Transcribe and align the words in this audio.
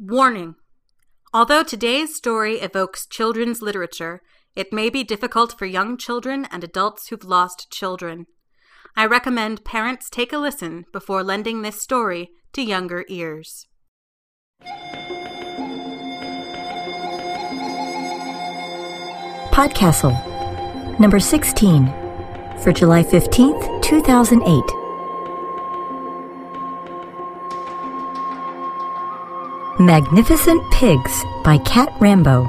Warning 0.00 0.54
Although 1.34 1.64
today's 1.64 2.14
story 2.14 2.60
evokes 2.60 3.04
children's 3.04 3.60
literature, 3.60 4.22
it 4.54 4.72
may 4.72 4.90
be 4.90 5.02
difficult 5.02 5.58
for 5.58 5.66
young 5.66 5.96
children 5.96 6.46
and 6.52 6.62
adults 6.62 7.08
who've 7.08 7.24
lost 7.24 7.68
children. 7.72 8.26
I 8.96 9.06
recommend 9.06 9.64
parents 9.64 10.08
take 10.08 10.32
a 10.32 10.38
listen 10.38 10.84
before 10.92 11.24
lending 11.24 11.62
this 11.62 11.82
story 11.82 12.30
to 12.52 12.62
younger 12.62 13.04
ears. 13.08 13.66
Podcastle, 19.50 20.14
number 21.00 21.18
16, 21.18 21.88
for 22.62 22.70
July 22.70 23.02
15th, 23.02 23.82
2008. 23.82 24.87
Magnificent 29.80 30.60
Pigs 30.72 31.22
by 31.44 31.56
Cat 31.58 31.88
Rambo. 32.00 32.46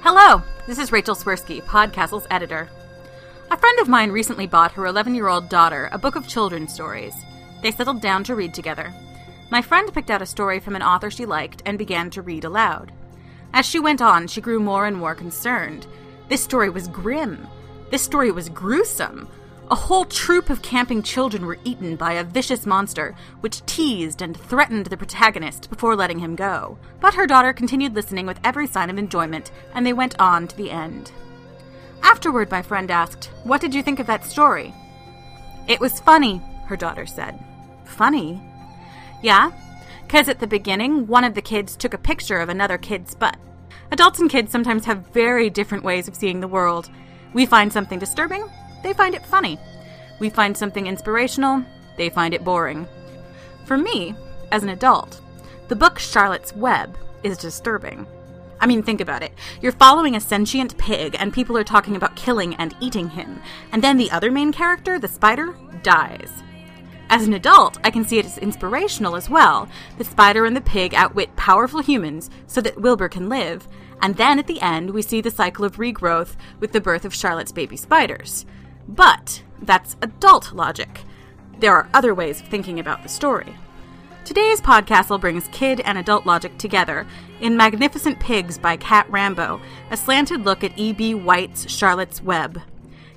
Hello, 0.00 0.42
this 0.66 0.80
is 0.80 0.90
Rachel 0.90 1.14
Swirsky, 1.14 1.62
Podcastle's 1.62 2.26
editor. 2.32 2.68
A 3.52 3.56
friend 3.56 3.78
of 3.78 3.88
mine 3.88 4.10
recently 4.10 4.48
bought 4.48 4.72
her 4.72 4.86
11 4.86 5.14
year 5.14 5.28
old 5.28 5.48
daughter 5.48 5.88
a 5.92 5.98
book 5.98 6.16
of 6.16 6.26
children's 6.26 6.74
stories. 6.74 7.14
They 7.62 7.70
settled 7.70 8.00
down 8.00 8.24
to 8.24 8.34
read 8.34 8.54
together. 8.54 8.92
My 9.52 9.62
friend 9.62 9.94
picked 9.94 10.10
out 10.10 10.20
a 10.20 10.26
story 10.26 10.58
from 10.58 10.74
an 10.74 10.82
author 10.82 11.12
she 11.12 11.26
liked 11.26 11.62
and 11.64 11.78
began 11.78 12.10
to 12.10 12.22
read 12.22 12.42
aloud. 12.42 12.90
As 13.54 13.64
she 13.64 13.78
went 13.78 14.02
on, 14.02 14.26
she 14.26 14.40
grew 14.40 14.58
more 14.58 14.84
and 14.84 14.96
more 14.96 15.14
concerned. 15.14 15.86
This 16.28 16.42
story 16.42 16.68
was 16.68 16.88
grim. 16.88 17.46
This 17.88 18.02
story 18.02 18.32
was 18.32 18.48
gruesome. 18.48 19.28
A 19.70 19.76
whole 19.76 20.04
troop 20.04 20.50
of 20.50 20.60
camping 20.60 21.04
children 21.04 21.46
were 21.46 21.58
eaten 21.62 21.94
by 21.94 22.14
a 22.14 22.24
vicious 22.24 22.66
monster, 22.66 23.14
which 23.42 23.64
teased 23.64 24.22
and 24.22 24.36
threatened 24.36 24.86
the 24.86 24.96
protagonist 24.96 25.70
before 25.70 25.94
letting 25.94 26.18
him 26.18 26.34
go. 26.34 26.76
But 27.00 27.14
her 27.14 27.28
daughter 27.28 27.52
continued 27.52 27.94
listening 27.94 28.26
with 28.26 28.40
every 28.42 28.66
sign 28.66 28.90
of 28.90 28.98
enjoyment, 28.98 29.52
and 29.72 29.86
they 29.86 29.92
went 29.92 30.18
on 30.20 30.48
to 30.48 30.56
the 30.56 30.72
end. 30.72 31.12
Afterward, 32.02 32.50
my 32.50 32.60
friend 32.60 32.90
asked, 32.90 33.30
What 33.44 33.60
did 33.60 33.72
you 33.72 33.84
think 33.84 34.00
of 34.00 34.08
that 34.08 34.24
story? 34.24 34.74
It 35.68 35.78
was 35.78 36.00
funny, 36.00 36.42
her 36.66 36.76
daughter 36.76 37.06
said. 37.06 37.38
Funny? 37.84 38.42
Yeah, 39.22 39.52
because 40.06 40.28
at 40.28 40.38
the 40.38 40.46
beginning, 40.46 41.06
one 41.06 41.24
of 41.24 41.34
the 41.34 41.42
kids 41.42 41.76
took 41.76 41.94
a 41.94 41.98
picture 41.98 42.38
of 42.38 42.48
another 42.48 42.78
kid's 42.78 43.14
butt. 43.14 43.36
Adults 43.90 44.20
and 44.20 44.30
kids 44.30 44.52
sometimes 44.52 44.84
have 44.84 45.08
very 45.08 45.50
different 45.50 45.84
ways 45.84 46.08
of 46.08 46.14
seeing 46.14 46.40
the 46.40 46.48
world. 46.48 46.88
We 47.32 47.46
find 47.46 47.72
something 47.72 47.98
disturbing, 47.98 48.48
they 48.82 48.92
find 48.92 49.14
it 49.14 49.26
funny. 49.26 49.58
We 50.20 50.30
find 50.30 50.56
something 50.56 50.86
inspirational, 50.86 51.64
they 51.96 52.10
find 52.10 52.34
it 52.34 52.44
boring. 52.44 52.86
For 53.66 53.76
me, 53.76 54.14
as 54.52 54.62
an 54.62 54.68
adult, 54.68 55.20
the 55.68 55.76
book 55.76 55.98
Charlotte's 55.98 56.54
Web 56.54 56.96
is 57.22 57.38
disturbing. 57.38 58.06
I 58.60 58.66
mean, 58.66 58.82
think 58.82 59.00
about 59.00 59.22
it. 59.22 59.32
You're 59.60 59.72
following 59.72 60.16
a 60.16 60.20
sentient 60.20 60.78
pig, 60.78 61.16
and 61.18 61.32
people 61.32 61.56
are 61.56 61.64
talking 61.64 61.96
about 61.96 62.16
killing 62.16 62.54
and 62.54 62.74
eating 62.80 63.10
him. 63.10 63.42
And 63.72 63.82
then 63.82 63.96
the 63.96 64.10
other 64.10 64.30
main 64.30 64.52
character, 64.52 64.98
the 64.98 65.08
spider, 65.08 65.56
dies. 65.82 66.30
As 67.14 67.28
an 67.28 67.32
adult, 67.32 67.78
I 67.84 67.92
can 67.92 68.04
see 68.04 68.18
it 68.18 68.26
as 68.26 68.38
inspirational 68.38 69.14
as 69.14 69.30
well. 69.30 69.68
The 69.98 70.04
spider 70.04 70.46
and 70.46 70.56
the 70.56 70.60
pig 70.60 70.96
outwit 70.96 71.36
powerful 71.36 71.80
humans 71.80 72.28
so 72.48 72.60
that 72.62 72.80
Wilbur 72.80 73.08
can 73.08 73.28
live. 73.28 73.68
And 74.02 74.16
then 74.16 74.40
at 74.40 74.48
the 74.48 74.60
end, 74.60 74.90
we 74.90 75.00
see 75.00 75.20
the 75.20 75.30
cycle 75.30 75.64
of 75.64 75.76
regrowth 75.76 76.34
with 76.58 76.72
the 76.72 76.80
birth 76.80 77.04
of 77.04 77.14
Charlotte's 77.14 77.52
baby 77.52 77.76
spiders. 77.76 78.46
But 78.88 79.44
that's 79.62 79.96
adult 80.02 80.52
logic. 80.54 81.04
There 81.60 81.72
are 81.72 81.88
other 81.94 82.16
ways 82.16 82.40
of 82.40 82.48
thinking 82.48 82.80
about 82.80 83.04
the 83.04 83.08
story. 83.08 83.54
Today's 84.24 84.60
podcastle 84.60 85.20
brings 85.20 85.46
kid 85.52 85.82
and 85.82 85.96
adult 85.96 86.26
logic 86.26 86.58
together 86.58 87.06
in 87.40 87.56
Magnificent 87.56 88.18
Pigs 88.18 88.58
by 88.58 88.76
Cat 88.76 89.08
Rambo, 89.08 89.60
a 89.92 89.96
slanted 89.96 90.44
look 90.44 90.64
at 90.64 90.76
E.B. 90.76 91.14
White's 91.14 91.70
Charlotte's 91.70 92.20
Web. 92.20 92.60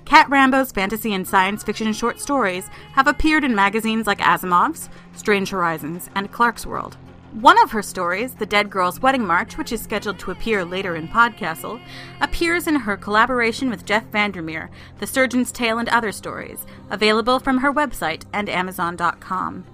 Cat 0.07 0.29
Rambo's 0.29 0.71
fantasy 0.71 1.13
and 1.13 1.27
science 1.27 1.63
fiction 1.63 1.91
short 1.91 2.21
stories 2.21 2.69
have 2.93 3.07
appeared 3.07 3.43
in 3.43 3.53
magazines 3.53 4.07
like 4.07 4.19
Asimov's, 4.19 4.87
Strange 5.13 5.49
Horizons, 5.49 6.09
and 6.15 6.31
Clarkesworld. 6.31 6.93
One 7.33 7.61
of 7.61 7.71
her 7.71 7.81
stories, 7.81 8.33
The 8.33 8.45
Dead 8.45 8.69
Girl's 8.69 9.01
Wedding 9.01 9.27
March, 9.27 9.57
which 9.57 9.73
is 9.73 9.81
scheduled 9.81 10.17
to 10.19 10.31
appear 10.31 10.63
later 10.63 10.95
in 10.95 11.09
Podcastle, 11.09 11.81
appears 12.21 12.67
in 12.67 12.75
her 12.75 12.95
collaboration 12.95 13.69
with 13.69 13.85
Jeff 13.85 14.05
Vandermeer, 14.05 14.69
The 14.99 15.07
Surgeon's 15.07 15.51
Tale 15.51 15.77
and 15.77 15.89
Other 15.89 16.13
Stories, 16.13 16.65
available 16.89 17.39
from 17.39 17.57
her 17.57 17.73
website 17.73 18.23
and 18.31 18.47
Amazon.com. 18.47 19.65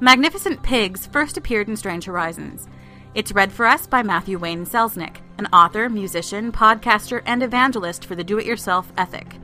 Magnificent 0.00 0.62
Pigs 0.62 1.04
first 1.04 1.36
appeared 1.36 1.68
in 1.68 1.76
Strange 1.76 2.06
Horizons. 2.06 2.68
It's 3.14 3.32
read 3.32 3.52
for 3.52 3.66
us 3.66 3.86
by 3.86 4.02
Matthew 4.02 4.38
Wayne 4.38 4.64
Selznick, 4.64 5.16
an 5.36 5.44
author, 5.52 5.90
musician, 5.90 6.52
podcaster, 6.52 7.20
and 7.26 7.42
evangelist 7.42 8.06
for 8.06 8.14
the 8.14 8.24
do 8.24 8.38
it 8.38 8.46
yourself 8.46 8.90
ethic. 8.96 9.36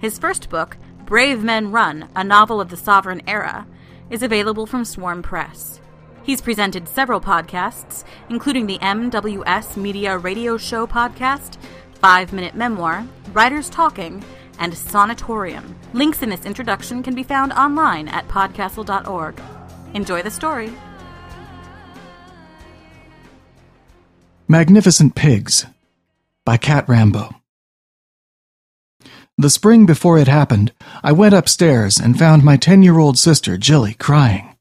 His 0.00 0.18
first 0.18 0.48
book, 0.48 0.78
Brave 1.04 1.44
Men 1.44 1.72
Run, 1.72 2.08
a 2.16 2.24
novel 2.24 2.58
of 2.58 2.70
the 2.70 2.76
Sovereign 2.76 3.20
Era, 3.26 3.66
is 4.08 4.22
available 4.22 4.64
from 4.66 4.84
Swarm 4.84 5.22
Press. 5.22 5.78
He's 6.22 6.40
presented 6.40 6.88
several 6.88 7.20
podcasts, 7.20 8.04
including 8.30 8.66
the 8.66 8.78
MWS 8.78 9.76
Media 9.76 10.16
Radio 10.16 10.56
Show 10.56 10.86
podcast, 10.86 11.58
Five 11.94 12.32
Minute 12.32 12.54
Memoir, 12.54 13.06
Writers 13.34 13.68
Talking, 13.68 14.24
and 14.58 14.74
Sanatorium. 14.74 15.76
Links 15.92 16.22
in 16.22 16.30
this 16.30 16.46
introduction 16.46 17.02
can 17.02 17.14
be 17.14 17.22
found 17.22 17.52
online 17.52 18.08
at 18.08 18.26
podcastle.org. 18.28 19.40
Enjoy 19.92 20.22
the 20.22 20.30
story. 20.30 20.72
Magnificent 24.48 25.14
Pigs 25.14 25.66
by 26.44 26.56
Cat 26.56 26.88
Rambo. 26.88 27.39
The 29.40 29.48
spring 29.48 29.86
before 29.86 30.18
it 30.18 30.28
happened, 30.28 30.70
I 31.02 31.12
went 31.12 31.32
upstairs 31.32 31.96
and 31.98 32.18
found 32.18 32.44
my 32.44 32.58
ten 32.58 32.82
year 32.82 32.98
old 32.98 33.18
sister, 33.18 33.56
Jilly, 33.56 33.94
crying. 33.94 34.54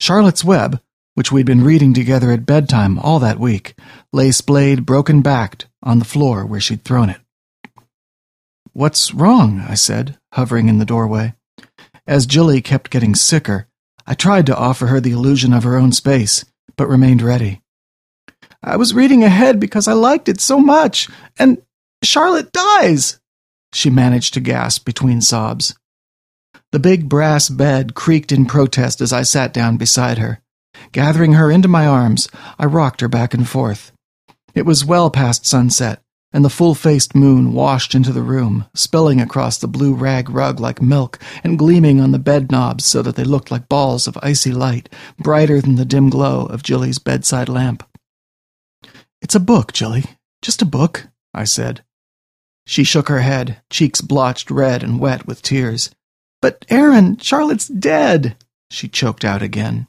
Charlotte's 0.00 0.42
Web, 0.42 0.80
which 1.12 1.30
we'd 1.30 1.44
been 1.44 1.62
reading 1.62 1.92
together 1.92 2.30
at 2.30 2.46
bedtime 2.46 2.98
all 2.98 3.18
that 3.18 3.38
week, 3.38 3.74
lay 4.14 4.30
splayed, 4.30 4.86
broken 4.86 5.20
backed, 5.20 5.66
on 5.82 5.98
the 5.98 6.06
floor 6.06 6.46
where 6.46 6.60
she'd 6.60 6.82
thrown 6.82 7.10
it. 7.10 7.20
What's 8.72 9.12
wrong? 9.12 9.62
I 9.68 9.74
said, 9.74 10.16
hovering 10.32 10.70
in 10.70 10.78
the 10.78 10.86
doorway. 10.86 11.34
As 12.06 12.24
Jilly 12.24 12.62
kept 12.62 12.90
getting 12.90 13.14
sicker, 13.14 13.68
I 14.06 14.14
tried 14.14 14.46
to 14.46 14.56
offer 14.56 14.86
her 14.86 14.98
the 14.98 15.12
illusion 15.12 15.52
of 15.52 15.64
her 15.64 15.76
own 15.76 15.92
space, 15.92 16.42
but 16.78 16.88
remained 16.88 17.20
ready. 17.20 17.60
I 18.62 18.76
was 18.76 18.94
reading 18.94 19.22
ahead 19.24 19.60
because 19.60 19.86
I 19.86 19.92
liked 19.92 20.30
it 20.30 20.40
so 20.40 20.58
much, 20.58 21.06
and 21.38 21.60
Charlotte 22.02 22.50
dies, 22.50 23.20
she 23.76 23.90
managed 23.90 24.34
to 24.34 24.40
gasp 24.40 24.84
between 24.84 25.20
sobs. 25.20 25.74
The 26.72 26.78
big 26.78 27.08
brass 27.08 27.48
bed 27.48 27.94
creaked 27.94 28.32
in 28.32 28.46
protest 28.46 29.00
as 29.00 29.12
I 29.12 29.22
sat 29.22 29.52
down 29.52 29.76
beside 29.76 30.18
her. 30.18 30.40
Gathering 30.92 31.34
her 31.34 31.50
into 31.50 31.68
my 31.68 31.86
arms, 31.86 32.28
I 32.58 32.66
rocked 32.66 33.00
her 33.00 33.08
back 33.08 33.34
and 33.34 33.48
forth. 33.48 33.92
It 34.54 34.66
was 34.66 34.84
well 34.84 35.10
past 35.10 35.46
sunset, 35.46 36.02
and 36.32 36.44
the 36.44 36.50
full 36.50 36.74
faced 36.74 37.14
moon 37.14 37.52
washed 37.52 37.94
into 37.94 38.12
the 38.12 38.22
room, 38.22 38.66
spilling 38.74 39.20
across 39.20 39.58
the 39.58 39.68
blue 39.68 39.94
rag 39.94 40.28
rug 40.28 40.60
like 40.60 40.82
milk 40.82 41.18
and 41.44 41.58
gleaming 41.58 42.00
on 42.00 42.12
the 42.12 42.18
bed 42.18 42.50
knobs 42.50 42.84
so 42.84 43.02
that 43.02 43.16
they 43.16 43.24
looked 43.24 43.50
like 43.50 43.68
balls 43.68 44.06
of 44.06 44.18
icy 44.22 44.52
light, 44.52 44.88
brighter 45.18 45.60
than 45.60 45.76
the 45.76 45.84
dim 45.84 46.10
glow 46.10 46.46
of 46.46 46.62
Jilly's 46.62 46.98
bedside 46.98 47.48
lamp. 47.48 47.86
It's 49.22 49.34
a 49.34 49.40
book, 49.40 49.72
Jilly. 49.72 50.04
Just 50.42 50.62
a 50.62 50.66
book, 50.66 51.08
I 51.32 51.44
said. 51.44 51.82
She 52.66 52.84
shook 52.84 53.08
her 53.08 53.20
head, 53.20 53.62
cheeks 53.70 54.00
blotched 54.00 54.50
red 54.50 54.82
and 54.82 54.98
wet 54.98 55.26
with 55.26 55.40
tears. 55.40 55.90
But, 56.42 56.66
Aaron, 56.68 57.16
Charlotte's 57.16 57.68
dead, 57.68 58.36
she 58.70 58.88
choked 58.88 59.24
out 59.24 59.40
again. 59.40 59.86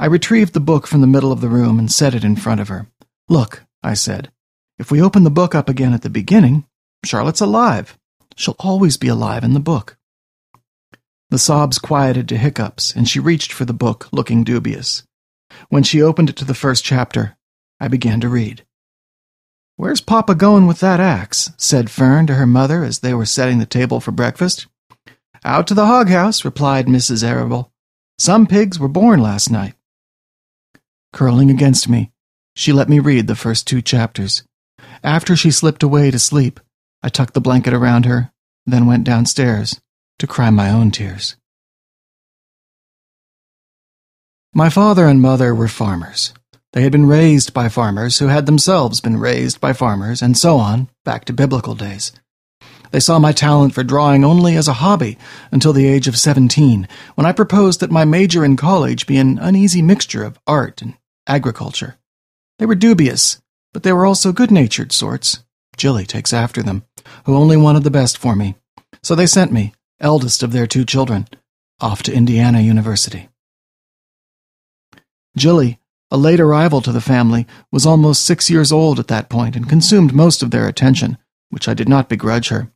I 0.00 0.06
retrieved 0.06 0.54
the 0.54 0.60
book 0.60 0.86
from 0.86 1.02
the 1.02 1.06
middle 1.06 1.30
of 1.30 1.40
the 1.40 1.48
room 1.48 1.78
and 1.78 1.92
set 1.92 2.14
it 2.14 2.24
in 2.24 2.36
front 2.36 2.60
of 2.60 2.68
her. 2.68 2.88
Look, 3.28 3.62
I 3.82 3.94
said, 3.94 4.32
if 4.78 4.90
we 4.90 5.02
open 5.02 5.22
the 5.22 5.30
book 5.30 5.54
up 5.54 5.68
again 5.68 5.92
at 5.92 6.02
the 6.02 6.10
beginning, 6.10 6.66
Charlotte's 7.04 7.40
alive. 7.40 7.98
She'll 8.36 8.56
always 8.58 8.96
be 8.96 9.08
alive 9.08 9.44
in 9.44 9.54
the 9.54 9.60
book. 9.60 9.98
The 11.30 11.38
sobs 11.38 11.78
quieted 11.78 12.28
to 12.28 12.38
hiccups, 12.38 12.94
and 12.94 13.08
she 13.08 13.20
reached 13.20 13.52
for 13.52 13.64
the 13.64 13.72
book, 13.72 14.08
looking 14.12 14.44
dubious. 14.44 15.04
When 15.68 15.82
she 15.82 16.02
opened 16.02 16.30
it 16.30 16.36
to 16.36 16.44
the 16.44 16.54
first 16.54 16.84
chapter, 16.84 17.36
I 17.78 17.88
began 17.88 18.20
to 18.20 18.28
read. 18.28 18.64
Where's 19.76 20.00
Papa 20.00 20.34
going 20.36 20.66
with 20.66 20.80
that 20.80 21.00
axe? 21.00 21.50
said 21.56 21.90
Fern 21.90 22.26
to 22.28 22.34
her 22.34 22.46
mother 22.46 22.84
as 22.84 23.00
they 23.00 23.12
were 23.12 23.26
setting 23.26 23.58
the 23.58 23.66
table 23.66 24.00
for 24.00 24.12
breakfast. 24.12 24.66
Out 25.44 25.66
to 25.66 25.74
the 25.74 25.86
hog 25.86 26.08
house, 26.08 26.44
replied 26.44 26.86
Mrs. 26.86 27.24
Arable. 27.24 27.72
Some 28.18 28.46
pigs 28.46 28.78
were 28.78 28.88
born 28.88 29.20
last 29.20 29.50
night. 29.50 29.74
Curling 31.12 31.50
against 31.50 31.88
me, 31.88 32.12
She 32.54 32.72
let 32.72 32.88
me 32.88 33.00
read 33.00 33.26
the 33.26 33.34
first 33.34 33.66
two 33.66 33.82
chapters. 33.82 34.44
After 35.02 35.34
she 35.34 35.50
slipped 35.50 35.82
away 35.82 36.10
to 36.10 36.18
sleep, 36.18 36.60
I 37.02 37.08
tucked 37.08 37.34
the 37.34 37.40
blanket 37.40 37.74
around 37.74 38.06
her, 38.06 38.32
then 38.66 38.86
went 38.86 39.04
downstairs 39.04 39.80
to 40.20 40.26
cry 40.26 40.50
my 40.50 40.70
own 40.70 40.92
tears. 40.92 41.36
My 44.54 44.70
father 44.70 45.06
and 45.06 45.20
mother 45.20 45.52
were 45.52 45.66
farmers. 45.66 46.32
They 46.74 46.82
had 46.82 46.90
been 46.90 47.06
raised 47.06 47.54
by 47.54 47.68
farmers 47.68 48.18
who 48.18 48.26
had 48.26 48.46
themselves 48.46 49.00
been 49.00 49.16
raised 49.16 49.60
by 49.60 49.72
farmers, 49.72 50.20
and 50.20 50.36
so 50.36 50.56
on, 50.56 50.88
back 51.04 51.24
to 51.26 51.32
biblical 51.32 51.76
days. 51.76 52.10
They 52.90 52.98
saw 52.98 53.20
my 53.20 53.30
talent 53.30 53.74
for 53.74 53.84
drawing 53.84 54.24
only 54.24 54.56
as 54.56 54.66
a 54.66 54.72
hobby 54.72 55.16
until 55.52 55.72
the 55.72 55.86
age 55.86 56.08
of 56.08 56.18
17, 56.18 56.88
when 57.14 57.26
I 57.26 57.30
proposed 57.30 57.78
that 57.78 57.92
my 57.92 58.04
major 58.04 58.44
in 58.44 58.56
college 58.56 59.06
be 59.06 59.18
an 59.18 59.38
uneasy 59.38 59.82
mixture 59.82 60.24
of 60.24 60.40
art 60.48 60.82
and 60.82 60.94
agriculture. 61.28 61.96
They 62.58 62.66
were 62.66 62.74
dubious, 62.74 63.40
but 63.72 63.84
they 63.84 63.92
were 63.92 64.04
also 64.04 64.32
good 64.32 64.50
natured 64.50 64.90
sorts. 64.90 65.44
Jilly 65.76 66.04
takes 66.04 66.32
after 66.32 66.60
them, 66.60 66.82
who 67.26 67.36
only 67.36 67.56
wanted 67.56 67.84
the 67.84 67.90
best 67.92 68.18
for 68.18 68.34
me. 68.34 68.56
So 69.00 69.14
they 69.14 69.26
sent 69.26 69.52
me, 69.52 69.74
eldest 70.00 70.42
of 70.42 70.50
their 70.50 70.66
two 70.66 70.84
children, 70.84 71.28
off 71.80 72.02
to 72.02 72.12
Indiana 72.12 72.58
University. 72.58 73.28
Jilly, 75.36 75.78
a 76.14 76.16
late 76.16 76.38
arrival 76.38 76.80
to 76.80 76.92
the 76.92 77.00
family, 77.00 77.44
was 77.72 77.84
almost 77.84 78.24
six 78.24 78.48
years 78.48 78.70
old 78.70 79.00
at 79.00 79.08
that 79.08 79.28
point 79.28 79.56
and 79.56 79.68
consumed 79.68 80.14
most 80.14 80.44
of 80.44 80.52
their 80.52 80.68
attention, 80.68 81.18
which 81.50 81.66
I 81.66 81.74
did 81.74 81.88
not 81.88 82.08
begrudge 82.08 82.50
her. 82.50 82.70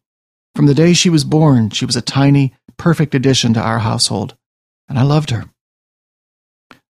From 0.57 0.67
the 0.67 0.75
day 0.75 0.93
she 0.93 1.09
was 1.09 1.23
born, 1.23 1.71
she 1.71 1.87
was 1.87 1.95
a 1.95 2.03
tiny, 2.03 2.53
perfect 2.77 3.15
addition 3.15 3.55
to 3.55 3.61
our 3.61 3.79
household, 3.79 4.37
and 4.89 4.99
I 4.99 5.03
loved 5.03 5.31
her. 5.31 5.45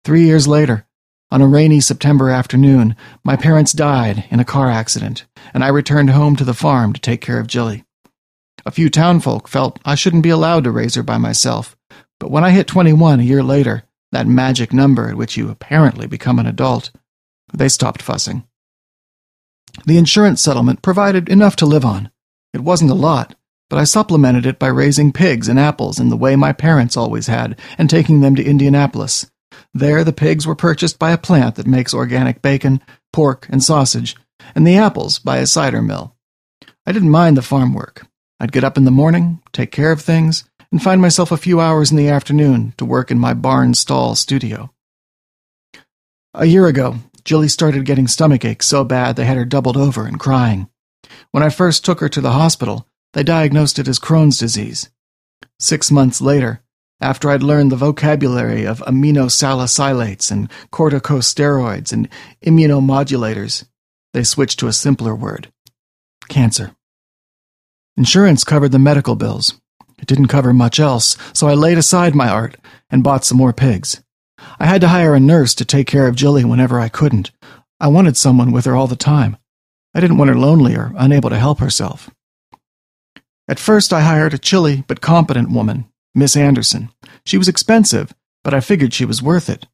Three 0.04 0.22
years 0.22 0.46
later, 0.46 0.86
on 1.32 1.42
a 1.42 1.48
rainy 1.48 1.80
September 1.80 2.30
afternoon, 2.30 2.94
my 3.24 3.34
parents 3.34 3.72
died 3.72 4.24
in 4.30 4.38
a 4.38 4.44
car 4.44 4.70
accident, 4.70 5.26
and 5.52 5.64
I 5.64 5.68
returned 5.68 6.10
home 6.10 6.36
to 6.36 6.44
the 6.44 6.54
farm 6.54 6.92
to 6.92 7.00
take 7.00 7.20
care 7.20 7.40
of 7.40 7.48
Jilly. 7.48 7.84
A 8.64 8.70
few 8.70 8.88
townfolk 8.88 9.48
felt 9.48 9.80
I 9.84 9.96
shouldn't 9.96 10.22
be 10.22 10.30
allowed 10.30 10.62
to 10.62 10.70
raise 10.70 10.94
her 10.94 11.02
by 11.02 11.18
myself, 11.18 11.76
but 12.20 12.30
when 12.30 12.44
I 12.44 12.50
hit 12.50 12.68
21 12.68 13.18
a 13.18 13.24
year 13.24 13.42
later, 13.42 13.82
that 14.12 14.26
magic 14.26 14.72
number 14.72 15.08
at 15.08 15.16
which 15.16 15.36
you 15.36 15.50
apparently 15.50 16.06
become 16.06 16.38
an 16.38 16.46
adult, 16.46 16.90
they 17.52 17.68
stopped 17.68 18.02
fussing. 18.02 18.46
The 19.84 19.98
insurance 19.98 20.40
settlement 20.40 20.82
provided 20.82 21.28
enough 21.28 21.56
to 21.56 21.66
live 21.66 21.84
on. 21.84 22.10
It 22.54 22.62
wasn't 22.62 22.90
a 22.90 22.94
lot, 22.94 23.34
but 23.68 23.78
I 23.78 23.84
supplemented 23.84 24.46
it 24.46 24.58
by 24.58 24.68
raising 24.68 25.12
pigs 25.12 25.48
and 25.48 25.58
apples 25.58 25.98
in 25.98 26.08
the 26.08 26.16
way 26.16 26.36
my 26.36 26.52
parents 26.52 26.96
always 26.96 27.26
had 27.26 27.58
and 27.76 27.90
taking 27.90 28.20
them 28.20 28.34
to 28.36 28.44
Indianapolis. 28.44 29.30
There, 29.74 30.04
the 30.04 30.12
pigs 30.12 30.46
were 30.46 30.54
purchased 30.54 30.98
by 30.98 31.12
a 31.12 31.18
plant 31.18 31.56
that 31.56 31.66
makes 31.66 31.92
organic 31.92 32.42
bacon, 32.42 32.80
pork, 33.12 33.46
and 33.50 33.62
sausage, 33.62 34.16
and 34.54 34.66
the 34.66 34.76
apples 34.76 35.18
by 35.18 35.38
a 35.38 35.46
cider 35.46 35.82
mill. 35.82 36.14
I 36.86 36.92
didn't 36.92 37.10
mind 37.10 37.36
the 37.36 37.42
farm 37.42 37.74
work. 37.74 38.06
I'd 38.38 38.52
get 38.52 38.64
up 38.64 38.76
in 38.76 38.84
the 38.84 38.90
morning, 38.90 39.42
take 39.52 39.72
care 39.72 39.92
of 39.92 40.00
things, 40.00 40.44
and 40.70 40.82
find 40.82 41.00
myself 41.00 41.30
a 41.30 41.36
few 41.36 41.60
hours 41.60 41.90
in 41.90 41.96
the 41.96 42.08
afternoon 42.08 42.74
to 42.76 42.84
work 42.84 43.10
in 43.10 43.18
my 43.18 43.34
barn 43.34 43.74
stall 43.74 44.14
studio. 44.14 44.72
A 46.34 46.46
year 46.46 46.66
ago, 46.66 46.96
Jilly 47.24 47.48
started 47.48 47.84
getting 47.84 48.06
stomach 48.06 48.44
aches 48.44 48.66
so 48.66 48.84
bad 48.84 49.16
they 49.16 49.24
had 49.24 49.36
her 49.36 49.44
doubled 49.44 49.76
over 49.76 50.06
and 50.06 50.20
crying. 50.20 50.68
When 51.30 51.42
I 51.42 51.48
first 51.48 51.84
took 51.84 52.00
her 52.00 52.08
to 52.08 52.20
the 52.20 52.32
hospital, 52.32 52.86
they 53.14 53.22
diagnosed 53.22 53.78
it 53.78 53.88
as 53.88 53.98
Crohn's 53.98 54.38
disease. 54.38 54.90
Six 55.58 55.90
months 55.90 56.20
later, 56.20 56.62
after 57.00 57.30
I'd 57.30 57.42
learned 57.42 57.72
the 57.72 57.76
vocabulary 57.76 58.66
of 58.66 58.80
aminosalicylates 58.80 60.30
and 60.30 60.50
corticosteroids 60.70 61.92
and 61.92 62.08
immunomodulators, 62.44 63.66
they 64.12 64.24
switched 64.24 64.58
to 64.60 64.68
a 64.68 64.72
simpler 64.72 65.14
word 65.14 65.52
cancer. 66.28 66.74
Insurance 67.96 68.44
covered 68.44 68.72
the 68.72 68.78
medical 68.78 69.14
bills. 69.14 69.60
Didn't 70.06 70.28
cover 70.28 70.52
much 70.52 70.78
else, 70.78 71.16
so 71.32 71.48
I 71.48 71.54
laid 71.54 71.78
aside 71.78 72.14
my 72.14 72.28
art 72.28 72.56
and 72.90 73.02
bought 73.02 73.24
some 73.24 73.38
more 73.38 73.52
pigs. 73.52 74.00
I 74.58 74.66
had 74.66 74.80
to 74.82 74.88
hire 74.88 75.14
a 75.14 75.20
nurse 75.20 75.54
to 75.56 75.64
take 75.64 75.86
care 75.86 76.06
of 76.06 76.16
Jilly 76.16 76.44
whenever 76.44 76.78
I 76.78 76.88
couldn't. 76.88 77.32
I 77.80 77.88
wanted 77.88 78.16
someone 78.16 78.52
with 78.52 78.64
her 78.64 78.76
all 78.76 78.86
the 78.86 78.96
time. 78.96 79.36
I 79.94 80.00
didn't 80.00 80.18
want 80.18 80.28
her 80.28 80.36
lonely 80.36 80.76
or 80.76 80.92
unable 80.96 81.30
to 81.30 81.38
help 81.38 81.58
herself. 81.58 82.10
At 83.48 83.58
first, 83.58 83.92
I 83.92 84.02
hired 84.02 84.34
a 84.34 84.38
chilly 84.38 84.84
but 84.86 85.00
competent 85.00 85.50
woman, 85.50 85.86
Miss 86.14 86.36
Anderson. 86.36 86.90
She 87.24 87.38
was 87.38 87.48
expensive, 87.48 88.14
but 88.44 88.54
I 88.54 88.60
figured 88.60 88.94
she 88.94 89.04
was 89.04 89.22
worth 89.22 89.48
it. 89.48 89.66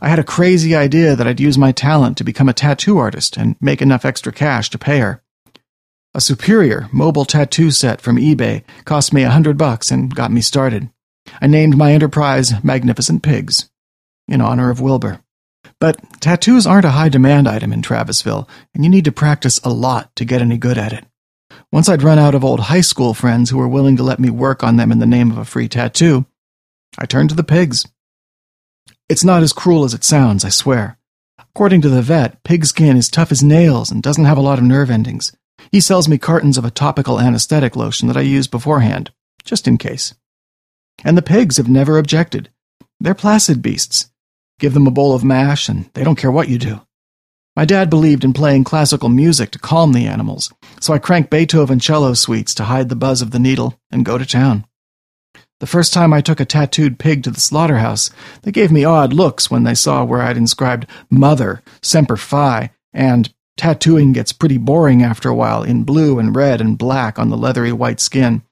I 0.00 0.08
had 0.08 0.18
a 0.18 0.24
crazy 0.24 0.74
idea 0.74 1.16
that 1.16 1.26
I'd 1.26 1.40
use 1.40 1.56
my 1.56 1.72
talent 1.72 2.16
to 2.18 2.24
become 2.24 2.48
a 2.48 2.52
tattoo 2.52 2.98
artist 2.98 3.36
and 3.36 3.56
make 3.60 3.80
enough 3.80 4.04
extra 4.04 4.32
cash 4.32 4.70
to 4.70 4.78
pay 4.78 4.98
her. 4.98 5.22
A 6.16 6.20
superior 6.22 6.88
mobile 6.94 7.26
tattoo 7.26 7.70
set 7.70 8.00
from 8.00 8.16
eBay 8.16 8.64
cost 8.86 9.12
me 9.12 9.22
a 9.22 9.30
hundred 9.30 9.58
bucks 9.58 9.90
and 9.90 10.14
got 10.14 10.32
me 10.32 10.40
started. 10.40 10.88
I 11.42 11.46
named 11.46 11.76
my 11.76 11.92
enterprise 11.92 12.64
Magnificent 12.64 13.22
Pigs, 13.22 13.68
in 14.26 14.40
honor 14.40 14.70
of 14.70 14.80
Wilbur. 14.80 15.20
But 15.78 15.98
tattoos 16.22 16.66
aren't 16.66 16.86
a 16.86 16.92
high 16.92 17.10
demand 17.10 17.46
item 17.46 17.70
in 17.70 17.82
Travisville, 17.82 18.48
and 18.74 18.82
you 18.82 18.88
need 18.88 19.04
to 19.04 19.12
practice 19.12 19.60
a 19.62 19.68
lot 19.68 20.16
to 20.16 20.24
get 20.24 20.40
any 20.40 20.56
good 20.56 20.78
at 20.78 20.94
it. 20.94 21.04
Once 21.70 21.86
I'd 21.86 22.02
run 22.02 22.18
out 22.18 22.34
of 22.34 22.42
old 22.42 22.60
high 22.60 22.80
school 22.80 23.12
friends 23.12 23.50
who 23.50 23.58
were 23.58 23.68
willing 23.68 23.98
to 23.98 24.02
let 24.02 24.18
me 24.18 24.30
work 24.30 24.64
on 24.64 24.78
them 24.78 24.90
in 24.90 25.00
the 25.00 25.04
name 25.04 25.30
of 25.30 25.36
a 25.36 25.44
free 25.44 25.68
tattoo, 25.68 26.24
I 26.98 27.04
turned 27.04 27.28
to 27.28 27.36
the 27.36 27.44
pigs. 27.44 27.86
It's 29.10 29.22
not 29.22 29.42
as 29.42 29.52
cruel 29.52 29.84
as 29.84 29.92
it 29.92 30.02
sounds, 30.02 30.46
I 30.46 30.48
swear. 30.48 30.96
According 31.38 31.82
to 31.82 31.90
the 31.90 32.00
vet, 32.00 32.42
pig 32.42 32.64
skin 32.64 32.96
is 32.96 33.10
tough 33.10 33.30
as 33.30 33.42
nails 33.42 33.90
and 33.90 34.02
doesn't 34.02 34.24
have 34.24 34.38
a 34.38 34.40
lot 34.40 34.56
of 34.56 34.64
nerve 34.64 34.90
endings. 34.90 35.36
He 35.70 35.80
sells 35.80 36.08
me 36.08 36.18
cartons 36.18 36.58
of 36.58 36.64
a 36.64 36.70
topical 36.70 37.20
anesthetic 37.20 37.76
lotion 37.76 38.08
that 38.08 38.16
I 38.16 38.22
use 38.22 38.46
beforehand, 38.46 39.10
just 39.44 39.66
in 39.66 39.78
case. 39.78 40.14
And 41.04 41.16
the 41.16 41.22
pigs 41.22 41.56
have 41.56 41.68
never 41.68 41.98
objected. 41.98 42.50
They're 43.00 43.14
placid 43.14 43.62
beasts. 43.62 44.10
Give 44.58 44.74
them 44.74 44.86
a 44.86 44.90
bowl 44.90 45.14
of 45.14 45.24
mash, 45.24 45.68
and 45.68 45.90
they 45.94 46.02
don't 46.02 46.16
care 46.16 46.30
what 46.30 46.48
you 46.48 46.58
do. 46.58 46.80
My 47.54 47.64
dad 47.64 47.88
believed 47.88 48.24
in 48.24 48.32
playing 48.32 48.64
classical 48.64 49.08
music 49.08 49.50
to 49.52 49.58
calm 49.58 49.92
the 49.92 50.06
animals, 50.06 50.52
so 50.80 50.92
I 50.92 50.98
cranked 50.98 51.30
Beethoven 51.30 51.78
cello 51.78 52.12
suites 52.14 52.54
to 52.54 52.64
hide 52.64 52.88
the 52.88 52.96
buzz 52.96 53.22
of 53.22 53.30
the 53.30 53.38
needle 53.38 53.78
and 53.90 54.04
go 54.04 54.18
to 54.18 54.26
town. 54.26 54.66
The 55.60 55.66
first 55.66 55.94
time 55.94 56.12
I 56.12 56.20
took 56.20 56.38
a 56.38 56.44
tattooed 56.44 56.98
pig 56.98 57.22
to 57.22 57.30
the 57.30 57.40
slaughterhouse, 57.40 58.10
they 58.42 58.52
gave 58.52 58.70
me 58.70 58.84
odd 58.84 59.14
looks 59.14 59.50
when 59.50 59.64
they 59.64 59.74
saw 59.74 60.04
where 60.04 60.20
I'd 60.20 60.36
inscribed 60.36 60.86
Mother, 61.08 61.62
Semper 61.80 62.18
Fi, 62.18 62.72
and 62.92 63.32
tattooing 63.56 64.12
gets 64.12 64.32
pretty 64.32 64.58
boring 64.58 65.02
after 65.02 65.28
a 65.28 65.34
while 65.34 65.62
in 65.62 65.84
blue 65.84 66.18
and 66.18 66.34
red 66.34 66.60
and 66.60 66.78
black 66.78 67.18
on 67.18 67.30
the 67.30 67.36
leathery 67.36 67.72
white 67.72 68.00
skin. 68.00 68.42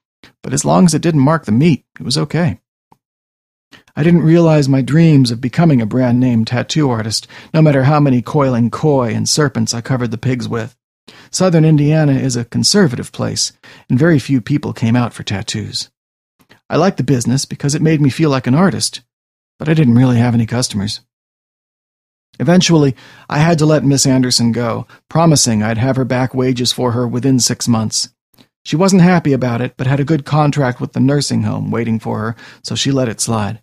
But 0.41 0.53
as 0.53 0.65
long 0.65 0.85
as 0.85 0.93
it 0.93 1.01
didn't 1.01 1.21
mark 1.21 1.45
the 1.45 1.51
meat, 1.51 1.85
it 1.99 2.03
was 2.03 2.17
okay. 2.17 2.59
I 3.95 4.03
didn't 4.03 4.23
realize 4.23 4.67
my 4.67 4.81
dreams 4.81 5.31
of 5.31 5.39
becoming 5.39 5.81
a 5.81 5.85
brand 5.85 6.19
name 6.19 6.43
tattoo 6.43 6.89
artist, 6.89 7.27
no 7.53 7.61
matter 7.61 7.83
how 7.83 7.99
many 7.99 8.21
coiling 8.21 8.69
koi 8.69 9.13
and 9.13 9.27
serpents 9.27 9.73
I 9.73 9.81
covered 9.81 10.11
the 10.11 10.17
pigs 10.17 10.47
with. 10.47 10.75
Southern 11.31 11.65
Indiana 11.65 12.13
is 12.13 12.35
a 12.35 12.45
conservative 12.45 13.11
place, 13.11 13.53
and 13.89 13.99
very 13.99 14.19
few 14.19 14.41
people 14.41 14.73
came 14.73 14.95
out 14.95 15.13
for 15.13 15.23
tattoos. 15.23 15.89
I 16.69 16.77
liked 16.77 16.97
the 16.97 17.03
business 17.03 17.45
because 17.45 17.75
it 17.75 17.81
made 17.81 18.01
me 18.01 18.09
feel 18.09 18.29
like 18.29 18.47
an 18.47 18.55
artist, 18.55 19.01
but 19.59 19.69
I 19.69 19.73
didn't 19.73 19.95
really 19.95 20.17
have 20.17 20.33
any 20.33 20.45
customers. 20.45 21.01
Eventually, 22.39 22.95
I 23.29 23.39
had 23.39 23.57
to 23.59 23.65
let 23.65 23.83
Miss 23.83 24.05
Anderson 24.05 24.51
go, 24.51 24.87
promising 25.09 25.63
I'd 25.63 25.77
have 25.77 25.95
her 25.95 26.05
back 26.05 26.33
wages 26.33 26.71
for 26.71 26.91
her 26.91 27.07
within 27.07 27.39
six 27.39 27.67
months. 27.67 28.09
She 28.65 28.75
wasn't 28.75 29.03
happy 29.03 29.31
about 29.31 29.61
it, 29.61 29.75
but 29.77 29.87
had 29.87 29.99
a 29.99 30.05
good 30.05 30.25
contract 30.25 30.81
with 30.81 30.93
the 30.93 30.99
nursing 30.99 31.43
home 31.43 31.69
waiting 31.71 31.99
for 31.99 32.19
her, 32.19 32.35
so 32.63 32.75
she 32.75 32.91
let 32.91 33.07
it 33.07 33.21
slide. 33.21 33.61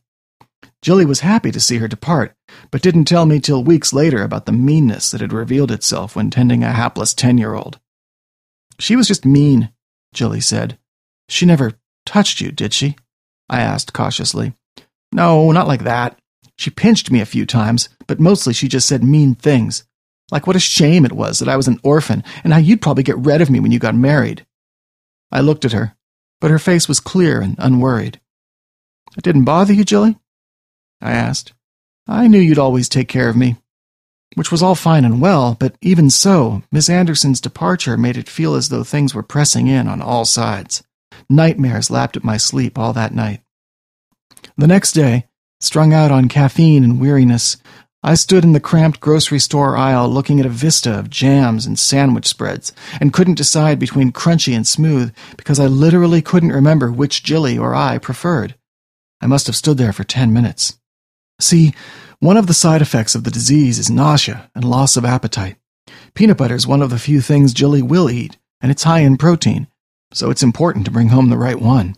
Jilly 0.80 1.04
was 1.04 1.20
happy 1.20 1.50
to 1.50 1.60
see 1.60 1.78
her 1.78 1.88
depart, 1.88 2.34
but 2.70 2.82
didn't 2.82 3.04
tell 3.04 3.26
me 3.26 3.40
till 3.40 3.62
weeks 3.62 3.92
later 3.92 4.22
about 4.22 4.46
the 4.46 4.52
meanness 4.52 5.10
that 5.10 5.20
had 5.20 5.32
revealed 5.32 5.70
itself 5.70 6.16
when 6.16 6.30
tending 6.30 6.64
a 6.64 6.72
hapless 6.72 7.14
ten 7.14 7.38
year 7.38 7.54
old. 7.54 7.78
She 8.78 8.96
was 8.96 9.06
just 9.08 9.24
mean, 9.24 9.72
Jilly 10.14 10.40
said. 10.40 10.78
She 11.28 11.46
never 11.46 11.74
touched 12.04 12.40
you, 12.40 12.50
did 12.50 12.72
she? 12.72 12.96
I 13.48 13.60
asked 13.60 13.92
cautiously. 13.92 14.54
No, 15.12 15.52
not 15.52 15.68
like 15.68 15.84
that. 15.84 16.18
She 16.62 16.70
pinched 16.70 17.10
me 17.10 17.20
a 17.20 17.26
few 17.26 17.44
times, 17.44 17.88
but 18.06 18.20
mostly 18.20 18.52
she 18.52 18.68
just 18.68 18.86
said 18.86 19.02
mean 19.02 19.34
things. 19.34 19.82
Like 20.30 20.46
what 20.46 20.54
a 20.54 20.60
shame 20.60 21.04
it 21.04 21.10
was 21.10 21.40
that 21.40 21.48
I 21.48 21.56
was 21.56 21.66
an 21.66 21.80
orphan 21.82 22.22
and 22.44 22.52
how 22.52 22.60
you'd 22.60 22.80
probably 22.80 23.02
get 23.02 23.18
rid 23.18 23.40
of 23.40 23.50
me 23.50 23.58
when 23.58 23.72
you 23.72 23.80
got 23.80 23.96
married. 23.96 24.46
I 25.32 25.40
looked 25.40 25.64
at 25.64 25.72
her, 25.72 25.96
but 26.40 26.52
her 26.52 26.60
face 26.60 26.86
was 26.86 27.00
clear 27.00 27.40
and 27.40 27.56
unworried. 27.58 28.20
It 29.16 29.24
didn't 29.24 29.42
bother 29.42 29.72
you, 29.72 29.82
Jilly? 29.82 30.20
I 31.00 31.10
asked. 31.10 31.52
I 32.06 32.28
knew 32.28 32.38
you'd 32.38 32.60
always 32.60 32.88
take 32.88 33.08
care 33.08 33.28
of 33.28 33.36
me. 33.36 33.56
Which 34.36 34.52
was 34.52 34.62
all 34.62 34.76
fine 34.76 35.04
and 35.04 35.20
well, 35.20 35.56
but 35.58 35.74
even 35.82 36.10
so, 36.10 36.62
Miss 36.70 36.88
Anderson's 36.88 37.40
departure 37.40 37.96
made 37.96 38.16
it 38.16 38.28
feel 38.28 38.54
as 38.54 38.68
though 38.68 38.84
things 38.84 39.16
were 39.16 39.24
pressing 39.24 39.66
in 39.66 39.88
on 39.88 40.00
all 40.00 40.24
sides. 40.24 40.84
Nightmares 41.28 41.90
lapped 41.90 42.16
at 42.16 42.22
my 42.22 42.36
sleep 42.36 42.78
all 42.78 42.92
that 42.92 43.12
night. 43.12 43.40
The 44.56 44.68
next 44.68 44.92
day, 44.92 45.26
strung 45.62 45.92
out 45.92 46.10
on 46.10 46.28
caffeine 46.28 46.84
and 46.84 47.00
weariness, 47.00 47.56
I 48.04 48.14
stood 48.14 48.42
in 48.42 48.52
the 48.52 48.60
cramped 48.60 48.98
grocery 48.98 49.38
store 49.38 49.76
aisle 49.76 50.08
looking 50.08 50.40
at 50.40 50.46
a 50.46 50.48
vista 50.48 50.98
of 50.98 51.08
jams 51.08 51.66
and 51.66 51.78
sandwich 51.78 52.26
spreads 52.26 52.72
and 53.00 53.12
couldn't 53.12 53.34
decide 53.34 53.78
between 53.78 54.10
crunchy 54.10 54.56
and 54.56 54.66
smooth 54.66 55.14
because 55.36 55.60
I 55.60 55.66
literally 55.66 56.20
couldn't 56.20 56.50
remember 56.50 56.90
which 56.90 57.22
Jilly 57.22 57.56
or 57.56 57.76
I 57.76 57.98
preferred. 57.98 58.56
I 59.20 59.28
must 59.28 59.46
have 59.46 59.54
stood 59.54 59.78
there 59.78 59.92
for 59.92 60.02
ten 60.02 60.32
minutes. 60.32 60.78
See, 61.40 61.74
one 62.18 62.36
of 62.36 62.48
the 62.48 62.54
side 62.54 62.82
effects 62.82 63.14
of 63.14 63.22
the 63.22 63.30
disease 63.30 63.78
is 63.78 63.88
nausea 63.88 64.50
and 64.54 64.64
loss 64.64 64.96
of 64.96 65.04
appetite. 65.04 65.56
Peanut 66.14 66.38
butter 66.38 66.56
is 66.56 66.66
one 66.66 66.82
of 66.82 66.90
the 66.90 66.98
few 66.98 67.20
things 67.20 67.54
Jilly 67.54 67.82
will 67.82 68.10
eat, 68.10 68.36
and 68.60 68.72
it's 68.72 68.82
high 68.82 69.00
in 69.00 69.16
protein, 69.16 69.68
so 70.12 70.30
it's 70.30 70.42
important 70.42 70.84
to 70.86 70.90
bring 70.90 71.10
home 71.10 71.28
the 71.28 71.38
right 71.38 71.60
one. 71.60 71.94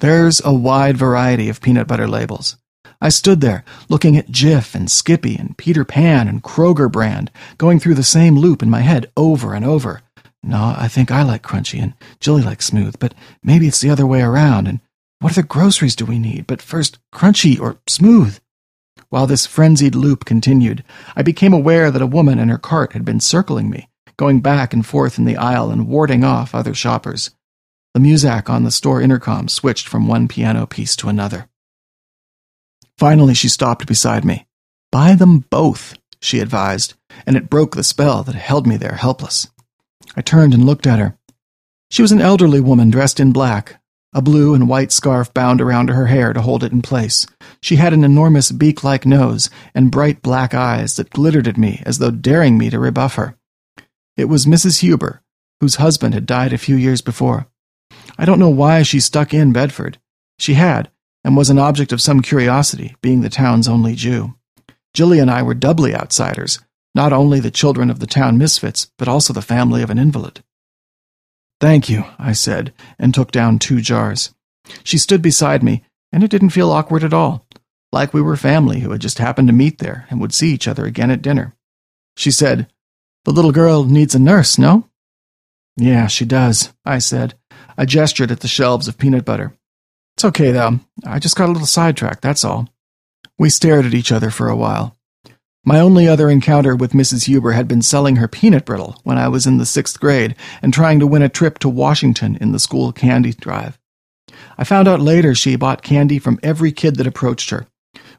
There's 0.00 0.44
a 0.44 0.52
wide 0.52 0.96
variety 0.96 1.48
of 1.48 1.60
peanut 1.60 1.86
butter 1.86 2.08
labels. 2.08 2.56
I 3.02 3.08
stood 3.08 3.40
there, 3.40 3.64
looking 3.88 4.16
at 4.16 4.30
Jif 4.30 4.76
and 4.76 4.88
Skippy 4.88 5.34
and 5.34 5.58
Peter 5.58 5.84
Pan 5.84 6.28
and 6.28 6.40
Kroger 6.40 6.90
brand, 6.90 7.32
going 7.58 7.80
through 7.80 7.96
the 7.96 8.04
same 8.04 8.38
loop 8.38 8.62
in 8.62 8.70
my 8.70 8.82
head 8.82 9.10
over 9.16 9.54
and 9.54 9.64
over. 9.64 10.02
No, 10.40 10.72
I 10.78 10.86
think 10.86 11.10
I 11.10 11.24
like 11.24 11.42
crunchy 11.42 11.82
and 11.82 11.94
Jilly 12.20 12.42
likes 12.42 12.66
smooth, 12.66 13.00
but 13.00 13.12
maybe 13.42 13.66
it's 13.66 13.80
the 13.80 13.90
other 13.90 14.06
way 14.06 14.22
around. 14.22 14.68
And 14.68 14.78
what 15.18 15.32
other 15.32 15.42
groceries 15.42 15.96
do 15.96 16.04
we 16.04 16.20
need? 16.20 16.46
But 16.46 16.62
first, 16.62 17.00
crunchy 17.12 17.58
or 17.60 17.78
smooth? 17.88 18.38
While 19.08 19.26
this 19.26 19.46
frenzied 19.46 19.96
loop 19.96 20.24
continued, 20.24 20.84
I 21.16 21.22
became 21.22 21.52
aware 21.52 21.90
that 21.90 22.02
a 22.02 22.06
woman 22.06 22.38
and 22.38 22.52
her 22.52 22.58
cart 22.58 22.92
had 22.92 23.04
been 23.04 23.18
circling 23.18 23.68
me, 23.68 23.88
going 24.16 24.40
back 24.40 24.72
and 24.72 24.86
forth 24.86 25.18
in 25.18 25.24
the 25.24 25.36
aisle 25.36 25.72
and 25.72 25.88
warding 25.88 26.22
off 26.22 26.54
other 26.54 26.72
shoppers. 26.72 27.32
The 27.94 28.00
muzak 28.00 28.48
on 28.48 28.62
the 28.62 28.70
store 28.70 29.02
intercom 29.02 29.48
switched 29.48 29.88
from 29.88 30.06
one 30.06 30.28
piano 30.28 30.66
piece 30.66 30.94
to 30.96 31.08
another. 31.08 31.48
Finally, 32.98 33.34
she 33.34 33.48
stopped 33.48 33.86
beside 33.86 34.24
me. 34.24 34.46
Buy 34.90 35.14
them 35.14 35.40
both, 35.50 35.96
she 36.20 36.40
advised, 36.40 36.94
and 37.26 37.36
it 37.36 37.50
broke 37.50 37.74
the 37.74 37.82
spell 37.82 38.22
that 38.22 38.34
held 38.34 38.66
me 38.66 38.76
there 38.76 38.96
helpless. 38.96 39.48
I 40.16 40.20
turned 40.20 40.54
and 40.54 40.66
looked 40.66 40.86
at 40.86 40.98
her. 40.98 41.18
She 41.90 42.02
was 42.02 42.12
an 42.12 42.20
elderly 42.20 42.60
woman 42.60 42.90
dressed 42.90 43.18
in 43.18 43.32
black, 43.32 43.80
a 44.12 44.22
blue 44.22 44.54
and 44.54 44.68
white 44.68 44.92
scarf 44.92 45.32
bound 45.32 45.60
around 45.60 45.88
her 45.88 46.06
hair 46.06 46.32
to 46.32 46.42
hold 46.42 46.62
it 46.62 46.72
in 46.72 46.82
place. 46.82 47.26
She 47.62 47.76
had 47.76 47.92
an 47.92 48.04
enormous 48.04 48.52
beak 48.52 48.84
like 48.84 49.06
nose 49.06 49.48
and 49.74 49.90
bright 49.90 50.22
black 50.22 50.52
eyes 50.52 50.96
that 50.96 51.10
glittered 51.10 51.48
at 51.48 51.56
me 51.56 51.82
as 51.86 51.98
though 51.98 52.10
daring 52.10 52.58
me 52.58 52.70
to 52.70 52.78
rebuff 52.78 53.14
her. 53.14 53.36
It 54.16 54.26
was 54.26 54.46
Mrs. 54.46 54.80
Huber, 54.80 55.22
whose 55.60 55.76
husband 55.76 56.12
had 56.12 56.26
died 56.26 56.52
a 56.52 56.58
few 56.58 56.76
years 56.76 57.00
before. 57.00 57.46
I 58.18 58.26
don't 58.26 58.38
know 58.38 58.50
why 58.50 58.82
she 58.82 59.00
stuck 59.00 59.32
in 59.32 59.52
Bedford. 59.52 59.98
She 60.38 60.54
had, 60.54 60.90
and 61.24 61.36
was 61.36 61.50
an 61.50 61.58
object 61.58 61.92
of 61.92 62.00
some 62.00 62.20
curiosity, 62.20 62.96
being 63.00 63.20
the 63.20 63.30
town's 63.30 63.68
only 63.68 63.94
Jew. 63.94 64.34
Jilly 64.94 65.18
and 65.18 65.30
I 65.30 65.42
were 65.42 65.54
doubly 65.54 65.94
outsiders, 65.94 66.58
not 66.94 67.12
only 67.12 67.40
the 67.40 67.50
children 67.50 67.90
of 67.90 68.00
the 68.00 68.06
town 68.06 68.36
misfits, 68.36 68.90
but 68.98 69.08
also 69.08 69.32
the 69.32 69.42
family 69.42 69.82
of 69.82 69.90
an 69.90 69.98
invalid. 69.98 70.42
Thank 71.60 71.88
you, 71.88 72.04
I 72.18 72.32
said, 72.32 72.72
and 72.98 73.14
took 73.14 73.30
down 73.30 73.58
two 73.58 73.80
jars. 73.80 74.34
She 74.82 74.98
stood 74.98 75.22
beside 75.22 75.62
me, 75.62 75.84
and 76.12 76.22
it 76.22 76.30
didn't 76.30 76.50
feel 76.50 76.70
awkward 76.70 77.04
at 77.04 77.14
all, 77.14 77.46
like 77.92 78.12
we 78.12 78.20
were 78.20 78.36
family 78.36 78.80
who 78.80 78.90
had 78.90 79.00
just 79.00 79.18
happened 79.18 79.48
to 79.48 79.54
meet 79.54 79.78
there 79.78 80.06
and 80.10 80.20
would 80.20 80.34
see 80.34 80.52
each 80.52 80.68
other 80.68 80.84
again 80.84 81.10
at 81.10 81.22
dinner. 81.22 81.54
She 82.16 82.30
said, 82.30 82.68
The 83.24 83.32
little 83.32 83.52
girl 83.52 83.84
needs 83.84 84.14
a 84.14 84.18
nurse, 84.18 84.58
no? 84.58 84.88
Yeah, 85.76 86.06
she 86.06 86.24
does, 86.24 86.72
I 86.84 86.98
said. 86.98 87.34
I 87.78 87.86
gestured 87.86 88.30
at 88.30 88.40
the 88.40 88.48
shelves 88.48 88.88
of 88.88 88.98
peanut 88.98 89.24
butter. 89.24 89.56
It's 90.22 90.28
okay, 90.28 90.52
though. 90.52 90.78
I 91.04 91.18
just 91.18 91.34
got 91.34 91.48
a 91.48 91.52
little 91.52 91.66
sidetracked, 91.66 92.22
that's 92.22 92.44
all. 92.44 92.68
We 93.40 93.50
stared 93.50 93.86
at 93.86 93.92
each 93.92 94.12
other 94.12 94.30
for 94.30 94.48
a 94.48 94.54
while. 94.54 94.96
My 95.64 95.80
only 95.80 96.06
other 96.06 96.30
encounter 96.30 96.76
with 96.76 96.92
Mrs. 96.92 97.24
Huber 97.24 97.50
had 97.50 97.66
been 97.66 97.82
selling 97.82 98.14
her 98.14 98.28
peanut 98.28 98.64
brittle 98.64 99.00
when 99.02 99.18
I 99.18 99.26
was 99.26 99.48
in 99.48 99.58
the 99.58 99.66
sixth 99.66 99.98
grade 99.98 100.36
and 100.62 100.72
trying 100.72 101.00
to 101.00 101.08
win 101.08 101.22
a 101.22 101.28
trip 101.28 101.58
to 101.58 101.68
Washington 101.68 102.38
in 102.40 102.52
the 102.52 102.60
school 102.60 102.92
candy 102.92 103.32
drive. 103.32 103.80
I 104.56 104.62
found 104.62 104.86
out 104.86 105.00
later 105.00 105.34
she 105.34 105.56
bought 105.56 105.82
candy 105.82 106.20
from 106.20 106.38
every 106.40 106.70
kid 106.70 106.98
that 106.98 107.06
approached 107.08 107.50
her. 107.50 107.66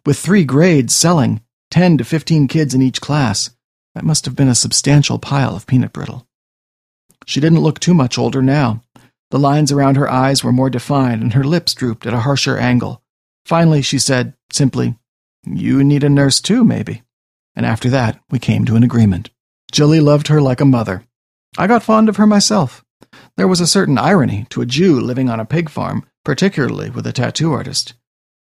With 0.06 0.20
three 0.20 0.44
grades 0.44 0.94
selling, 0.94 1.40
10 1.72 2.00
to 2.00 2.04
15 2.04 2.50
kids 2.50 2.74
in 2.74 2.82
each 2.82 3.00
class, 3.00 3.52
that 3.96 4.04
must 4.04 4.26
have 4.26 4.36
been 4.36 4.50
a 4.50 4.56
substantial 4.56 5.20
pile 5.20 5.56
of 5.56 5.68
peanut 5.68 5.94
brittle. 5.94 6.28
She 7.26 7.40
didn't 7.40 7.62
look 7.62 7.80
too 7.80 7.94
much 7.94 8.18
older 8.18 8.42
now. 8.42 8.84
The 9.34 9.40
lines 9.40 9.72
around 9.72 9.98
her 9.98 10.08
eyes 10.08 10.44
were 10.44 10.52
more 10.52 10.70
defined, 10.70 11.24
and 11.24 11.34
her 11.34 11.44
lips 11.44 11.74
drooped 11.74 12.06
at 12.06 12.14
a 12.14 12.20
harsher 12.20 12.56
angle. 12.56 13.02
Finally, 13.46 13.82
she 13.82 13.98
said, 13.98 14.36
simply, 14.52 14.96
You 15.44 15.84
need 15.84 16.04
a 16.04 16.10
nurse 16.10 16.40
too, 16.40 16.64
maybe. 16.64 17.02
And 17.56 17.66
after 17.66 17.90
that, 17.90 18.20
we 18.30 18.38
came 18.38 18.64
to 18.66 18.76
an 18.76 18.84
agreement. 18.84 19.32
Jilly 19.72 20.00
loved 20.00 20.28
her 20.28 20.40
like 20.40 20.62
a 20.62 20.66
mother. 20.66 21.06
I 21.58 21.66
got 21.66 21.82
fond 21.82 22.10
of 22.10 22.18
her 22.18 22.28
myself. 22.28 22.86
There 23.36 23.48
was 23.48 23.60
a 23.60 23.66
certain 23.66 23.98
irony 23.98 24.46
to 24.52 24.62
a 24.62 24.68
Jew 24.68 25.02
living 25.02 25.32
on 25.32 25.40
a 25.40 25.46
pig 25.46 25.68
farm, 25.68 26.06
particularly 26.24 26.92
with 26.92 27.08
a 27.08 27.12
tattoo 27.12 27.54
artist. 27.54 27.96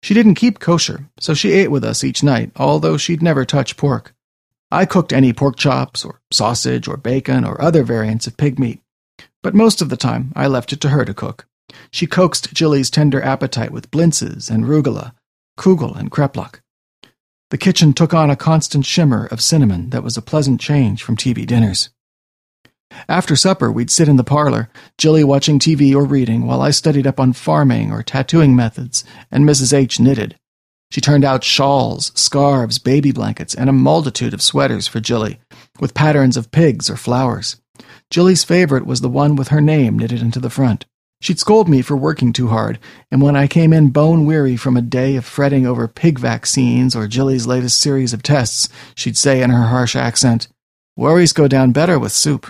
She 0.03 0.13
didn't 0.13 0.35
keep 0.35 0.59
kosher, 0.59 1.09
so 1.19 1.33
she 1.33 1.53
ate 1.53 1.71
with 1.71 1.83
us 1.83 2.03
each 2.03 2.21
night, 2.21 2.51
although 2.57 2.97
she'd 2.97 3.23
never 3.23 3.43
touch 3.43 3.75
pork. 3.75 4.13
I 4.69 4.85
cooked 4.85 5.13
any 5.13 5.33
pork 5.33 5.55
chops, 5.55 6.05
or 6.05 6.21
sausage, 6.31 6.87
or 6.87 6.95
bacon, 6.95 7.43
or 7.43 7.59
other 7.59 7.83
variants 7.83 8.27
of 8.27 8.37
pig 8.37 8.59
meat. 8.59 8.83
But 9.45 9.53
most 9.53 9.79
of 9.79 9.89
the 9.89 9.95
time, 9.95 10.31
I 10.35 10.47
left 10.47 10.73
it 10.73 10.81
to 10.81 10.89
her 10.89 11.05
to 11.05 11.13
cook. 11.13 11.45
She 11.91 12.07
coaxed 12.07 12.51
Jilly's 12.51 12.89
tender 12.89 13.21
appetite 13.21 13.69
with 13.69 13.91
blintzes 13.91 14.49
and 14.49 14.65
rugula, 14.65 15.13
kugel 15.55 15.95
and 15.95 16.09
kreplach. 16.09 16.61
The 17.51 17.59
kitchen 17.59 17.93
took 17.93 18.11
on 18.11 18.31
a 18.31 18.35
constant 18.35 18.87
shimmer 18.87 19.27
of 19.27 19.43
cinnamon 19.43 19.91
that 19.91 20.01
was 20.03 20.17
a 20.17 20.23
pleasant 20.23 20.59
change 20.59 21.03
from 21.03 21.15
TV 21.15 21.45
dinners. 21.45 21.91
After 23.07 23.35
supper, 23.35 23.71
we'd 23.71 23.91
sit 23.91 24.07
in 24.07 24.15
the 24.15 24.23
parlor, 24.23 24.67
Jilly 24.97 25.23
watching 25.23 25.59
TV 25.59 25.93
or 25.93 26.05
reading, 26.05 26.47
while 26.47 26.63
I 26.63 26.71
studied 26.71 27.05
up 27.05 27.19
on 27.19 27.33
farming 27.33 27.91
or 27.91 28.01
tattooing 28.01 28.55
methods, 28.55 29.03
and 29.29 29.47
Mrs. 29.47 29.73
H 29.73 29.99
knitted. 29.99 30.39
She 30.89 31.01
turned 31.01 31.23
out 31.23 31.43
shawls, 31.43 32.11
scarves, 32.15 32.79
baby 32.79 33.11
blankets, 33.11 33.53
and 33.53 33.69
a 33.69 33.73
multitude 33.73 34.33
of 34.33 34.41
sweaters 34.41 34.87
for 34.87 34.99
Jilly, 34.99 35.39
with 35.79 35.93
patterns 35.93 36.35
of 36.35 36.49
pigs 36.49 36.89
or 36.89 36.97
flowers. 36.97 37.57
Jilly's 38.09 38.43
favorite 38.43 38.85
was 38.85 39.01
the 39.01 39.09
one 39.09 39.35
with 39.35 39.49
her 39.49 39.61
name 39.61 39.97
knitted 39.97 40.21
into 40.21 40.39
the 40.39 40.49
front. 40.49 40.85
She'd 41.21 41.39
scold 41.39 41.67
me 41.67 41.81
for 41.81 41.95
working 41.95 42.33
too 42.33 42.49
hard, 42.49 42.77
and 43.09 43.21
when 43.21 43.35
I 43.35 43.47
came 43.47 43.73
in 43.73 43.89
bone 43.89 44.25
weary 44.25 44.57
from 44.57 44.77
a 44.77 44.81
day 44.81 45.15
of 45.15 45.25
fretting 45.25 45.65
over 45.65 45.87
pig 45.87 46.19
vaccines 46.19 46.95
or 46.95 47.07
Jilly's 47.07 47.47
latest 47.47 47.79
series 47.79 48.13
of 48.13 48.21
tests, 48.21 48.69
she'd 48.95 49.17
say 49.17 49.41
in 49.41 49.49
her 49.49 49.67
harsh 49.67 49.95
accent, 49.95 50.47
Worries 50.97 51.33
go 51.33 51.47
down 51.47 51.71
better 51.71 51.97
with 51.97 52.11
soup. 52.11 52.47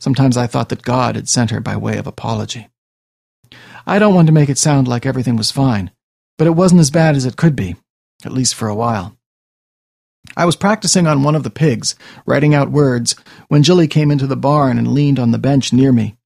Sometimes 0.00 0.36
I 0.36 0.46
thought 0.46 0.68
that 0.70 0.82
God 0.82 1.16
had 1.16 1.28
sent 1.28 1.50
her 1.50 1.60
by 1.60 1.76
way 1.76 1.98
of 1.98 2.06
apology. 2.06 2.68
I 3.86 3.98
don't 3.98 4.14
want 4.14 4.26
to 4.26 4.32
make 4.32 4.48
it 4.48 4.58
sound 4.58 4.86
like 4.86 5.06
everything 5.06 5.36
was 5.36 5.50
fine, 5.50 5.90
but 6.36 6.46
it 6.46 6.50
wasn't 6.50 6.80
as 6.80 6.90
bad 6.90 7.16
as 7.16 7.24
it 7.24 7.36
could 7.36 7.56
be, 7.56 7.76
at 8.24 8.32
least 8.32 8.54
for 8.54 8.68
a 8.68 8.74
while. 8.74 9.17
I 10.36 10.44
was 10.44 10.56
practicing 10.56 11.06
on 11.06 11.22
one 11.22 11.34
of 11.34 11.42
the 11.42 11.50
pigs, 11.50 11.94
writing 12.26 12.54
out 12.54 12.70
words, 12.70 13.16
when 13.48 13.62
Jilly 13.62 13.88
came 13.88 14.10
into 14.10 14.26
the 14.26 14.36
barn 14.36 14.78
and 14.78 14.92
leaned 14.92 15.18
on 15.18 15.30
the 15.30 15.38
bench 15.38 15.72
near 15.72 15.92
me. 15.92 16.16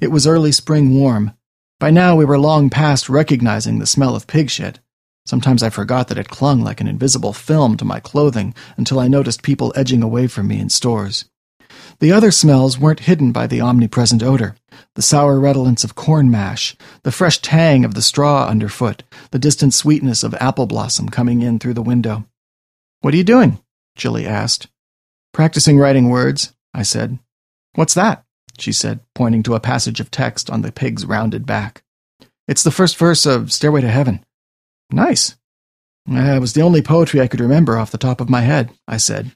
It 0.00 0.10
was 0.10 0.26
early 0.26 0.52
spring 0.52 0.94
warm. 0.94 1.32
By 1.80 1.90
now 1.90 2.16
we 2.16 2.24
were 2.24 2.38
long 2.38 2.70
past 2.70 3.08
recognizing 3.08 3.78
the 3.78 3.86
smell 3.86 4.16
of 4.16 4.26
pig 4.26 4.50
shit. 4.50 4.80
Sometimes 5.26 5.62
I 5.62 5.70
forgot 5.70 6.08
that 6.08 6.18
it 6.18 6.28
clung 6.28 6.62
like 6.62 6.80
an 6.80 6.88
invisible 6.88 7.32
film 7.32 7.76
to 7.76 7.84
my 7.84 8.00
clothing 8.00 8.54
until 8.76 8.98
I 8.98 9.08
noticed 9.08 9.42
people 9.42 9.72
edging 9.76 10.02
away 10.02 10.26
from 10.26 10.48
me 10.48 10.58
in 10.58 10.70
stores. 10.70 11.26
The 12.00 12.12
other 12.12 12.30
smells 12.30 12.78
weren't 12.78 13.00
hidden 13.00 13.32
by 13.32 13.46
the 13.46 13.60
omnipresent 13.60 14.22
odor. 14.22 14.56
The 14.94 15.02
sour 15.02 15.38
redolence 15.38 15.84
of 15.84 15.94
corn 15.94 16.30
mash, 16.30 16.76
the 17.02 17.12
fresh 17.12 17.38
tang 17.40 17.84
of 17.84 17.94
the 17.94 18.02
straw 18.02 18.46
underfoot, 18.48 19.02
the 19.30 19.38
distant 19.38 19.74
sweetness 19.74 20.22
of 20.22 20.34
apple 20.40 20.66
blossom 20.66 21.08
coming 21.08 21.42
in 21.42 21.58
through 21.58 21.74
the 21.74 21.82
window. 21.82 22.24
What 23.00 23.14
are 23.14 23.16
you 23.16 23.24
doing? 23.24 23.58
Jilly 23.96 24.26
asked. 24.26 24.68
Practicing 25.32 25.78
writing 25.78 26.08
words, 26.08 26.54
I 26.74 26.82
said. 26.82 27.18
What's 27.74 27.94
that? 27.94 28.24
she 28.58 28.72
said, 28.72 29.00
pointing 29.14 29.44
to 29.44 29.54
a 29.54 29.60
passage 29.60 30.00
of 30.00 30.10
text 30.10 30.50
on 30.50 30.62
the 30.62 30.72
pig's 30.72 31.06
rounded 31.06 31.46
back. 31.46 31.84
It's 32.48 32.64
the 32.64 32.72
first 32.72 32.96
verse 32.96 33.24
of 33.24 33.52
Stairway 33.52 33.82
to 33.82 33.88
Heaven. 33.88 34.24
Nice. 34.90 35.36
It 36.08 36.40
was 36.40 36.54
the 36.54 36.62
only 36.62 36.82
poetry 36.82 37.20
I 37.20 37.28
could 37.28 37.40
remember 37.40 37.76
off 37.76 37.90
the 37.90 37.98
top 37.98 38.20
of 38.20 38.30
my 38.30 38.40
head, 38.40 38.70
I 38.88 38.96
said. 38.96 39.32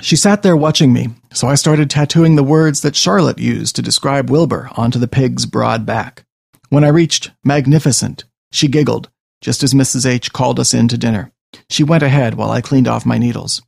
She 0.00 0.16
sat 0.16 0.42
there 0.42 0.56
watching 0.56 0.92
me, 0.92 1.10
so 1.32 1.46
I 1.46 1.54
started 1.54 1.88
tattooing 1.88 2.34
the 2.34 2.42
words 2.42 2.80
that 2.80 2.96
Charlotte 2.96 3.38
used 3.38 3.76
to 3.76 3.82
describe 3.82 4.30
Wilbur 4.30 4.70
onto 4.76 4.98
the 4.98 5.06
pig's 5.06 5.46
broad 5.46 5.86
back. 5.86 6.24
When 6.68 6.82
I 6.82 6.88
reached 6.88 7.30
magnificent, 7.44 8.24
she 8.50 8.66
giggled, 8.66 9.10
just 9.40 9.62
as 9.62 9.74
Mrs. 9.74 10.06
H 10.06 10.32
called 10.32 10.58
us 10.58 10.74
in 10.74 10.88
to 10.88 10.98
dinner. 10.98 11.30
She 11.68 11.84
went 11.84 12.02
ahead 12.02 12.34
while 12.34 12.50
I 12.50 12.60
cleaned 12.60 12.88
off 12.88 13.06
my 13.06 13.18
needles. 13.18 13.62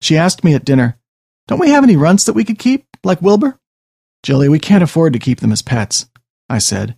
She 0.00 0.16
asked 0.16 0.44
me 0.44 0.54
at 0.54 0.64
dinner, 0.64 0.98
Don't 1.48 1.60
we 1.60 1.70
have 1.70 1.84
any 1.84 1.96
runts 1.96 2.24
that 2.24 2.32
we 2.32 2.44
could 2.44 2.58
keep, 2.58 2.86
like 3.04 3.22
Wilbur? 3.22 3.58
Jilly, 4.22 4.48
we 4.48 4.58
can't 4.58 4.82
afford 4.82 5.12
to 5.12 5.18
keep 5.18 5.40
them 5.40 5.52
as 5.52 5.62
pets, 5.62 6.06
I 6.48 6.58
said. 6.58 6.96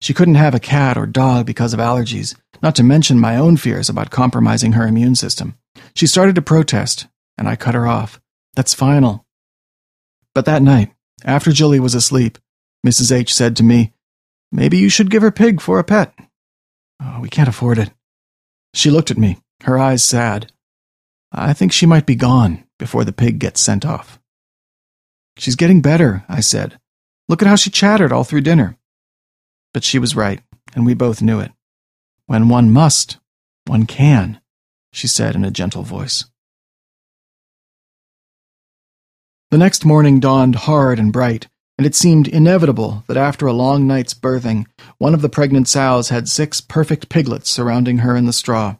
She 0.00 0.14
couldn't 0.14 0.34
have 0.34 0.54
a 0.54 0.60
cat 0.60 0.96
or 0.98 1.06
dog 1.06 1.46
because 1.46 1.72
of 1.72 1.80
allergies, 1.80 2.36
not 2.62 2.74
to 2.76 2.82
mention 2.82 3.18
my 3.18 3.36
own 3.36 3.56
fears 3.56 3.88
about 3.88 4.10
compromising 4.10 4.72
her 4.72 4.86
immune 4.86 5.14
system. 5.14 5.56
She 5.94 6.06
started 6.06 6.34
to 6.34 6.42
protest, 6.42 7.06
and 7.38 7.48
I 7.48 7.56
cut 7.56 7.74
her 7.74 7.86
off. 7.86 8.20
That's 8.54 8.74
final. 8.74 9.24
But 10.34 10.44
that 10.44 10.62
night, 10.62 10.92
after 11.24 11.52
Jilly 11.52 11.80
was 11.80 11.94
asleep, 11.94 12.38
Mrs. 12.86 13.12
H 13.12 13.34
said 13.34 13.56
to 13.56 13.62
me, 13.62 13.92
Maybe 14.52 14.78
you 14.78 14.88
should 14.88 15.10
give 15.10 15.22
her 15.22 15.30
pig 15.30 15.60
for 15.60 15.78
a 15.78 15.84
pet. 15.84 16.14
Oh, 17.02 17.20
we 17.20 17.28
can't 17.28 17.48
afford 17.48 17.78
it. 17.78 17.90
She 18.74 18.90
looked 18.90 19.10
at 19.10 19.18
me, 19.18 19.38
her 19.62 19.78
eyes 19.78 20.02
sad. 20.02 20.52
I 21.32 21.52
think 21.52 21.72
she 21.72 21.86
might 21.86 22.06
be 22.06 22.14
gone 22.14 22.64
before 22.78 23.04
the 23.04 23.12
pig 23.12 23.38
gets 23.38 23.60
sent 23.60 23.84
off. 23.84 24.18
She's 25.36 25.56
getting 25.56 25.82
better, 25.82 26.24
I 26.28 26.40
said. 26.40 26.78
Look 27.28 27.42
at 27.42 27.48
how 27.48 27.56
she 27.56 27.70
chattered 27.70 28.12
all 28.12 28.24
through 28.24 28.42
dinner. 28.42 28.76
But 29.74 29.84
she 29.84 29.98
was 29.98 30.16
right, 30.16 30.40
and 30.74 30.86
we 30.86 30.94
both 30.94 31.20
knew 31.20 31.40
it. 31.40 31.52
When 32.26 32.48
one 32.48 32.70
must, 32.70 33.18
one 33.66 33.86
can, 33.86 34.40
she 34.92 35.06
said 35.06 35.34
in 35.34 35.44
a 35.44 35.50
gentle 35.50 35.82
voice. 35.82 36.24
The 39.50 39.58
next 39.58 39.84
morning 39.84 40.18
dawned 40.18 40.54
hard 40.56 40.98
and 40.98 41.12
bright, 41.12 41.48
and 41.78 41.86
it 41.86 41.94
seemed 41.94 42.26
inevitable 42.26 43.04
that 43.06 43.16
after 43.16 43.46
a 43.46 43.52
long 43.52 43.86
night's 43.86 44.14
birthing, 44.14 44.66
one 44.98 45.14
of 45.14 45.22
the 45.22 45.28
pregnant 45.28 45.68
sows 45.68 46.08
had 46.08 46.28
six 46.28 46.60
perfect 46.60 47.08
piglets 47.08 47.50
surrounding 47.50 47.98
her 47.98 48.16
in 48.16 48.26
the 48.26 48.32
straw. 48.32 48.76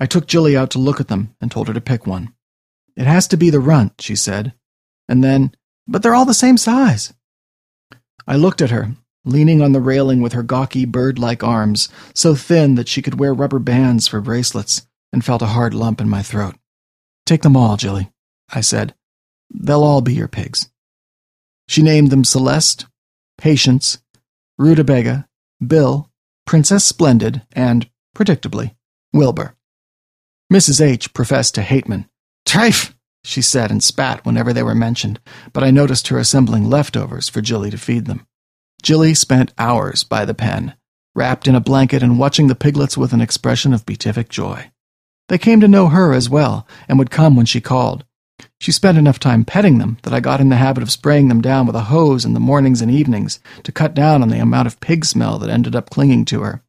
I 0.00 0.06
took 0.06 0.26
Jilly 0.26 0.56
out 0.56 0.70
to 0.70 0.78
look 0.78 1.00
at 1.00 1.08
them 1.08 1.34
and 1.40 1.50
told 1.50 1.68
her 1.68 1.74
to 1.74 1.80
pick 1.80 2.06
one. 2.06 2.32
It 2.96 3.06
has 3.06 3.26
to 3.28 3.36
be 3.36 3.50
the 3.50 3.60
runt, 3.60 4.00
she 4.00 4.16
said. 4.16 4.54
And 5.08 5.22
then, 5.22 5.52
but 5.86 6.02
they're 6.02 6.14
all 6.14 6.24
the 6.24 6.34
same 6.34 6.56
size. 6.56 7.12
I 8.26 8.36
looked 8.36 8.62
at 8.62 8.70
her, 8.70 8.94
leaning 9.24 9.60
on 9.60 9.72
the 9.72 9.80
railing 9.80 10.20
with 10.20 10.32
her 10.32 10.42
gawky 10.42 10.84
bird 10.84 11.18
like 11.18 11.42
arms, 11.42 11.88
so 12.14 12.34
thin 12.34 12.74
that 12.76 12.88
she 12.88 13.02
could 13.02 13.18
wear 13.18 13.34
rubber 13.34 13.58
bands 13.58 14.08
for 14.08 14.20
bracelets, 14.20 14.86
and 15.12 15.24
felt 15.24 15.42
a 15.42 15.46
hard 15.46 15.74
lump 15.74 16.00
in 16.00 16.08
my 16.08 16.22
throat. 16.22 16.56
Take 17.26 17.42
them 17.42 17.56
all, 17.56 17.76
Jilly, 17.76 18.12
I 18.52 18.60
said. 18.60 18.94
They'll 19.52 19.84
all 19.84 20.00
be 20.00 20.14
your 20.14 20.28
pigs. 20.28 20.70
She 21.68 21.82
named 21.82 22.10
them 22.10 22.24
Celeste, 22.24 22.86
Patience, 23.38 23.98
Rutabaga, 24.58 25.28
Bill, 25.64 26.10
Princess 26.46 26.84
Splendid, 26.84 27.42
and, 27.52 27.88
predictably, 28.16 28.74
Wilbur. 29.12 29.56
Mrs. 30.54 30.80
H 30.80 31.12
professed 31.12 31.56
to 31.56 31.62
hate 31.62 31.88
men. 31.88 32.08
Trife, 32.46 32.94
she 33.24 33.42
said 33.42 33.72
and 33.72 33.82
spat 33.82 34.24
whenever 34.24 34.52
they 34.52 34.62
were 34.62 34.72
mentioned, 34.72 35.18
but 35.52 35.64
I 35.64 35.72
noticed 35.72 36.06
her 36.06 36.18
assembling 36.18 36.70
leftovers 36.70 37.28
for 37.28 37.40
Jilly 37.40 37.72
to 37.72 37.76
feed 37.76 38.04
them. 38.04 38.24
Jilly 38.80 39.14
spent 39.14 39.52
hours 39.58 40.04
by 40.04 40.24
the 40.24 40.32
pen, 40.32 40.76
wrapped 41.12 41.48
in 41.48 41.56
a 41.56 41.60
blanket 41.60 42.04
and 42.04 42.20
watching 42.20 42.46
the 42.46 42.54
piglets 42.54 42.96
with 42.96 43.12
an 43.12 43.20
expression 43.20 43.74
of 43.74 43.84
beatific 43.84 44.28
joy. 44.28 44.70
They 45.28 45.38
came 45.38 45.58
to 45.58 45.66
know 45.66 45.88
her 45.88 46.12
as 46.12 46.30
well, 46.30 46.68
and 46.86 47.00
would 47.00 47.10
come 47.10 47.34
when 47.34 47.46
she 47.46 47.60
called. 47.60 48.04
She 48.60 48.70
spent 48.70 48.96
enough 48.96 49.18
time 49.18 49.44
petting 49.44 49.78
them 49.78 49.98
that 50.04 50.14
I 50.14 50.20
got 50.20 50.40
in 50.40 50.50
the 50.50 50.56
habit 50.56 50.84
of 50.84 50.92
spraying 50.92 51.26
them 51.26 51.40
down 51.40 51.66
with 51.66 51.74
a 51.74 51.90
hose 51.90 52.24
in 52.24 52.32
the 52.32 52.38
mornings 52.38 52.80
and 52.80 52.92
evenings 52.92 53.40
to 53.64 53.72
cut 53.72 53.92
down 53.92 54.22
on 54.22 54.28
the 54.28 54.38
amount 54.38 54.68
of 54.68 54.78
pig 54.78 55.04
smell 55.04 55.40
that 55.40 55.50
ended 55.50 55.74
up 55.74 55.90
clinging 55.90 56.24
to 56.26 56.42
her. 56.42 56.63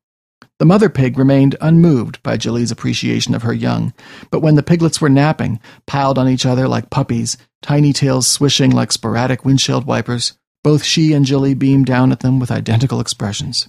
The 0.58 0.66
mother 0.66 0.90
pig 0.90 1.18
remained 1.18 1.58
unmoved 1.60 2.24
by 2.24 2.38
Jilly's 2.38 2.72
appreciation 2.72 3.36
of 3.36 3.44
her 3.44 3.54
young, 3.54 3.94
but 4.32 4.40
when 4.40 4.56
the 4.56 4.64
piglets 4.64 5.02
were 5.02 5.10
napping, 5.10 5.60
piled 5.86 6.18
on 6.18 6.30
each 6.30 6.46
other 6.46 6.66
like 6.66 6.90
puppies, 6.90 7.38
tiny 7.62 7.92
tails 7.92 8.26
swishing 8.26 8.72
like 8.72 8.94
sporadic 8.94 9.44
windshield 9.44 9.86
wipers, 9.86 10.34
both 10.64 10.84
she 10.84 11.12
and 11.12 11.26
Jilly 11.26 11.56
beamed 11.56 11.88
down 11.88 12.14
at 12.14 12.22
them 12.22 12.40
with 12.40 12.52
identical 12.52 13.02
expressions. 13.02 13.68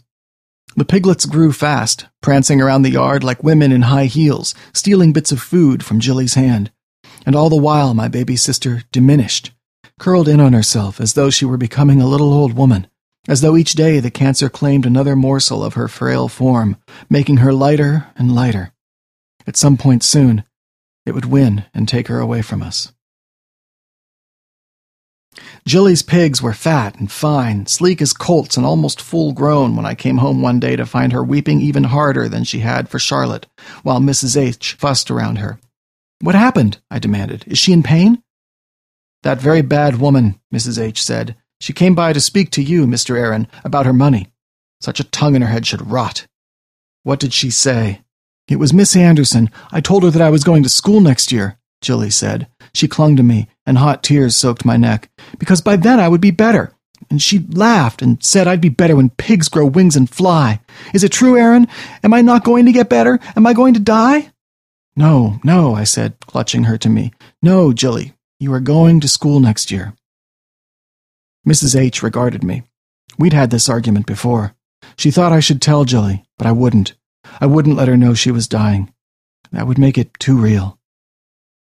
The 0.77 0.85
piglets 0.85 1.27
grew 1.27 1.53
fast, 1.53 2.07
prancing 2.23 2.61
around 2.61 2.83
the 2.83 2.91
yard 2.91 3.25
like 3.25 3.43
women 3.43 3.73
in 3.73 3.83
high 3.83 4.05
heels, 4.05 4.55
stealing 4.73 5.13
bits 5.13 5.33
of 5.33 5.43
food 5.43 5.85
from 5.85 5.99
Jilly's 5.99 6.35
hand. 6.35 6.71
And 7.25 7.35
all 7.35 7.51
the 7.51 7.57
while 7.57 7.95
my 7.95 8.07
baby 8.07 8.37
sister 8.37 8.83
diminished, 8.93 9.51
curled 9.99 10.29
in 10.29 10.39
on 10.39 10.53
herself 10.53 11.01
as 11.01 11.15
though 11.15 11.31
she 11.31 11.45
were 11.45 11.57
becoming 11.57 12.01
a 12.01 12.07
little 12.07 12.33
old 12.33 12.53
woman, 12.53 12.87
as 13.29 13.41
though 13.41 13.57
each 13.57 13.73
day 13.73 14.01
the 14.01 14.11
cancer 14.11 14.49
claimed 14.49 14.87
another 14.87 15.17
morsel 15.17 15.65
of 15.65 15.75
her 15.75 15.89
frail 15.89 16.29
form, 16.29 16.77
making 17.11 17.39
her 17.39 17.53
lighter 17.53 18.07
and 18.17 18.35
lighter. 18.35 18.73
At 19.47 19.57
some 19.57 19.77
point 19.77 20.03
soon, 20.03 20.45
it 21.05 21.15
would 21.15 21.27
win 21.27 21.65
and 21.73 21.89
take 21.89 22.09
her 22.09 22.19
away 22.19 22.43
from 22.43 22.63
us. 22.63 22.93
Jilly's 25.67 26.03
pigs 26.03 26.41
were 26.41 26.53
fat 26.53 26.99
and 26.99 27.11
fine, 27.11 27.67
sleek 27.67 28.01
as 28.01 28.13
colts 28.13 28.57
and 28.57 28.65
almost 28.65 29.01
full 29.01 29.33
grown 29.33 29.77
when 29.77 29.85
I 29.85 29.95
came 29.95 30.19
home 30.19 30.41
one 30.41 30.61
day 30.61 30.77
to 30.77 30.87
find 30.87 31.13
her 31.13 31.25
weeping 31.25 31.61
even 31.61 31.85
harder 31.85 32.29
than 32.29 32.45
she 32.45 32.61
had 32.61 32.89
for 32.89 32.99
Charlotte, 32.99 33.47
while 33.83 34.01
Mrs. 34.01 34.37
H 34.37 34.75
fussed 34.75 35.11
around 35.11 35.39
her. 35.39 35.59
What 36.21 36.35
happened? 36.35 36.79
I 36.91 36.99
demanded. 36.99 37.45
Is 37.47 37.59
she 37.59 37.73
in 37.73 37.83
pain? 37.83 38.23
That 39.23 39.41
very 39.41 39.63
bad 39.63 39.99
woman, 39.99 40.41
Mrs. 40.55 40.81
H 40.81 41.03
said, 41.03 41.37
she 41.61 41.73
came 41.73 41.95
by 41.95 42.13
to 42.13 42.21
speak 42.21 42.51
to 42.51 42.63
you, 42.63 42.87
Mr. 42.87 43.19
Aaron, 43.19 43.49
about 43.65 43.87
her 43.87 43.93
money. 43.93 44.29
Such 44.81 45.01
a 45.01 45.05
tongue 45.05 45.35
in 45.35 45.43
her 45.43 45.49
head 45.49 45.67
should 45.67 45.91
rot. 45.91 46.27
What 47.03 47.21
did 47.21 47.33
she 47.33 47.51
say? 47.51 48.03
It 48.49 48.57
was 48.57 48.73
Miss 48.73 48.95
Anderson. 48.95 49.51
I 49.73 49.81
told 49.81 50.03
her 50.03 50.11
that 50.11 50.23
I 50.23 50.31
was 50.31 50.45
going 50.45 50.63
to 50.63 50.69
school 50.69 51.01
next 51.01 51.33
year, 51.33 51.59
Jilly 51.81 52.11
said. 52.11 52.49
She 52.75 52.89
clung 52.89 53.17
to 53.17 53.23
me, 53.23 53.49
and 53.65 53.79
hot 53.79 54.03
tears 54.03 54.37
soaked 54.37 54.65
my 54.65 54.77
neck, 54.77 55.11
because 55.39 55.61
by 55.61 55.77
then 55.77 55.99
I 55.99 56.09
would 56.09 56.21
be 56.21 56.31
better. 56.31 56.73
And 57.11 57.23
she 57.23 57.39
laughed 57.39 58.03
and 58.03 58.23
said 58.23 58.47
I'd 58.47 58.61
be 58.61 58.69
better 58.69 58.97
when 58.97 59.11
pigs 59.11 59.49
grow 59.49 59.67
wings 59.67 59.97
and 59.97 60.09
fly. 60.09 60.61
Is 60.93 61.05
it 61.05 61.13
true, 61.13 61.37
Aaron? 61.37 61.69
Am 62.03 62.13
I 62.13 62.23
not 62.23 62.45
going 62.45 62.67
to 62.67 62.73
get 62.73 62.89
better? 62.89 63.19
Am 63.37 63.47
I 63.47 63.53
going 63.53 63.75
to 63.75 63.81
die? 63.81 64.31
No, 64.97 65.39
no, 65.45 65.75
I 65.75 65.85
said, 65.85 66.15
clutching 66.27 66.65
her 66.65 66.79
to 66.79 66.89
me. 66.89 67.13
No, 67.43 67.73
Jilly, 67.73 68.15
you 68.41 68.53
are 68.53 68.61
going 68.61 69.01
to 69.01 69.09
school 69.09 69.41
next 69.41 69.71
year. 69.71 69.95
Mrs. 71.47 71.79
H 71.79 72.03
regarded 72.03 72.43
me. 72.43 72.63
We'd 73.19 73.33
had 73.33 73.51
this 73.51 73.69
argument 73.69 74.07
before. 74.07 74.55
She 74.97 75.11
thought 75.11 75.33
I 75.33 75.41
should 75.41 75.63
tell 75.63 75.85
Jilly, 75.85 76.25
but 76.39 76.47
I 76.47 76.53
wouldn't. 76.53 76.95
I 77.41 77.47
wouldn't 77.47 77.77
let 77.77 77.89
her 77.89 77.97
know 77.97 78.15
she 78.15 78.31
was 78.31 78.49
dying. 78.49 78.93
That 79.53 79.67
would 79.67 79.79
make 79.79 79.97
it 79.97 80.19
too 80.19 80.37
real. 80.37 80.79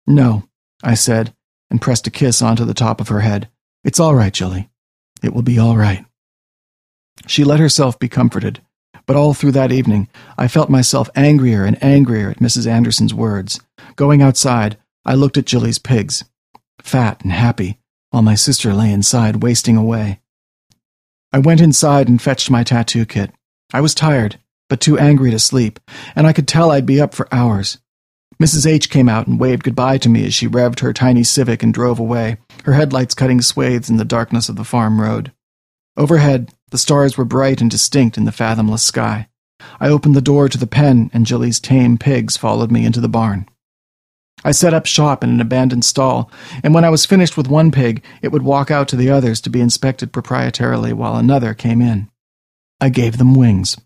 No, 0.06 0.48
I 0.82 0.94
said, 0.94 1.34
and 1.70 1.80
pressed 1.80 2.06
a 2.06 2.10
kiss 2.10 2.42
onto 2.42 2.64
the 2.64 2.74
top 2.74 3.00
of 3.00 3.08
her 3.08 3.20
head. 3.20 3.48
It's 3.84 4.00
all 4.00 4.14
right, 4.14 4.32
Jilly. 4.32 4.68
It 5.22 5.32
will 5.34 5.42
be 5.42 5.58
all 5.58 5.76
right. 5.76 6.04
She 7.26 7.44
let 7.44 7.60
herself 7.60 7.98
be 7.98 8.08
comforted, 8.08 8.60
but 9.06 9.16
all 9.16 9.34
through 9.34 9.52
that 9.52 9.72
evening 9.72 10.08
I 10.36 10.48
felt 10.48 10.70
myself 10.70 11.08
angrier 11.14 11.64
and 11.64 11.82
angrier 11.82 12.30
at 12.30 12.40
Mrs. 12.40 12.66
Anderson's 12.66 13.14
words. 13.14 13.60
Going 13.96 14.22
outside, 14.22 14.76
I 15.04 15.14
looked 15.14 15.36
at 15.36 15.46
Jilly's 15.46 15.78
pigs, 15.78 16.24
fat 16.80 17.22
and 17.22 17.32
happy, 17.32 17.78
while 18.12 18.22
my 18.22 18.34
sister 18.34 18.72
lay 18.74 18.92
inside 18.92 19.42
wasting 19.42 19.76
away. 19.76 20.20
I 21.32 21.38
went 21.38 21.62
inside 21.62 22.08
and 22.08 22.20
fetched 22.20 22.50
my 22.50 22.62
tattoo 22.62 23.06
kit. 23.06 23.32
I 23.72 23.80
was 23.80 23.94
tired, 23.94 24.38
but 24.68 24.80
too 24.80 24.98
angry 24.98 25.30
to 25.30 25.38
sleep, 25.38 25.80
and 26.14 26.26
I 26.26 26.34
could 26.34 26.46
tell 26.46 26.70
I'd 26.70 26.86
be 26.86 27.00
up 27.00 27.14
for 27.14 27.26
hours. 27.32 27.78
Mrs. 28.40 28.66
H 28.66 28.90
came 28.90 29.08
out 29.08 29.26
and 29.26 29.40
waved 29.40 29.62
goodbye 29.62 29.96
to 29.98 30.10
me 30.10 30.26
as 30.26 30.34
she 30.34 30.46
revved 30.46 30.80
her 30.80 30.92
tiny 30.92 31.24
Civic 31.24 31.62
and 31.62 31.72
drove 31.72 31.98
away, 31.98 32.36
her 32.64 32.74
headlights 32.74 33.14
cutting 33.14 33.40
swathes 33.40 33.88
in 33.88 33.96
the 33.96 34.04
darkness 34.04 34.50
of 34.50 34.56
the 34.56 34.64
farm 34.64 35.00
road. 35.00 35.32
Overhead, 35.96 36.52
the 36.70 36.78
stars 36.78 37.16
were 37.16 37.24
bright 37.24 37.62
and 37.62 37.70
distinct 37.70 38.18
in 38.18 38.24
the 38.24 38.32
fathomless 38.32 38.82
sky. 38.82 39.28
I 39.80 39.88
opened 39.88 40.14
the 40.14 40.20
door 40.20 40.50
to 40.50 40.58
the 40.58 40.66
pen, 40.66 41.10
and 41.14 41.24
Jilly's 41.24 41.60
tame 41.60 41.96
pigs 41.96 42.36
followed 42.36 42.70
me 42.70 42.84
into 42.84 43.00
the 43.00 43.08
barn. 43.08 43.48
I 44.44 44.50
set 44.50 44.74
up 44.74 44.86
shop 44.86 45.22
in 45.22 45.30
an 45.30 45.40
abandoned 45.40 45.84
stall, 45.84 46.30
and 46.64 46.74
when 46.74 46.84
I 46.84 46.90
was 46.90 47.06
finished 47.06 47.36
with 47.36 47.48
one 47.48 47.70
pig, 47.70 48.02
it 48.22 48.32
would 48.32 48.42
walk 48.42 48.70
out 48.70 48.88
to 48.88 48.96
the 48.96 49.10
others 49.10 49.40
to 49.42 49.50
be 49.50 49.60
inspected 49.60 50.12
proprietarily 50.12 50.92
while 50.92 51.16
another 51.16 51.54
came 51.54 51.80
in. 51.80 52.10
I 52.80 52.88
gave 52.88 53.18
them 53.18 53.34
wings. 53.34 53.76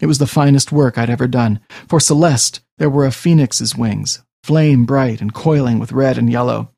It 0.00 0.06
was 0.06 0.18
the 0.18 0.26
finest 0.26 0.72
work 0.72 0.96
I'd 0.96 1.10
ever 1.10 1.28
done. 1.28 1.60
For 1.88 2.00
Celeste, 2.00 2.60
there 2.78 2.90
were 2.90 3.04
a 3.04 3.12
phoenix's 3.12 3.76
wings, 3.76 4.22
flame 4.42 4.86
bright 4.86 5.20
and 5.20 5.34
coiling 5.34 5.78
with 5.78 5.92
red 5.92 6.16
and 6.16 6.32
yellow. 6.32 6.70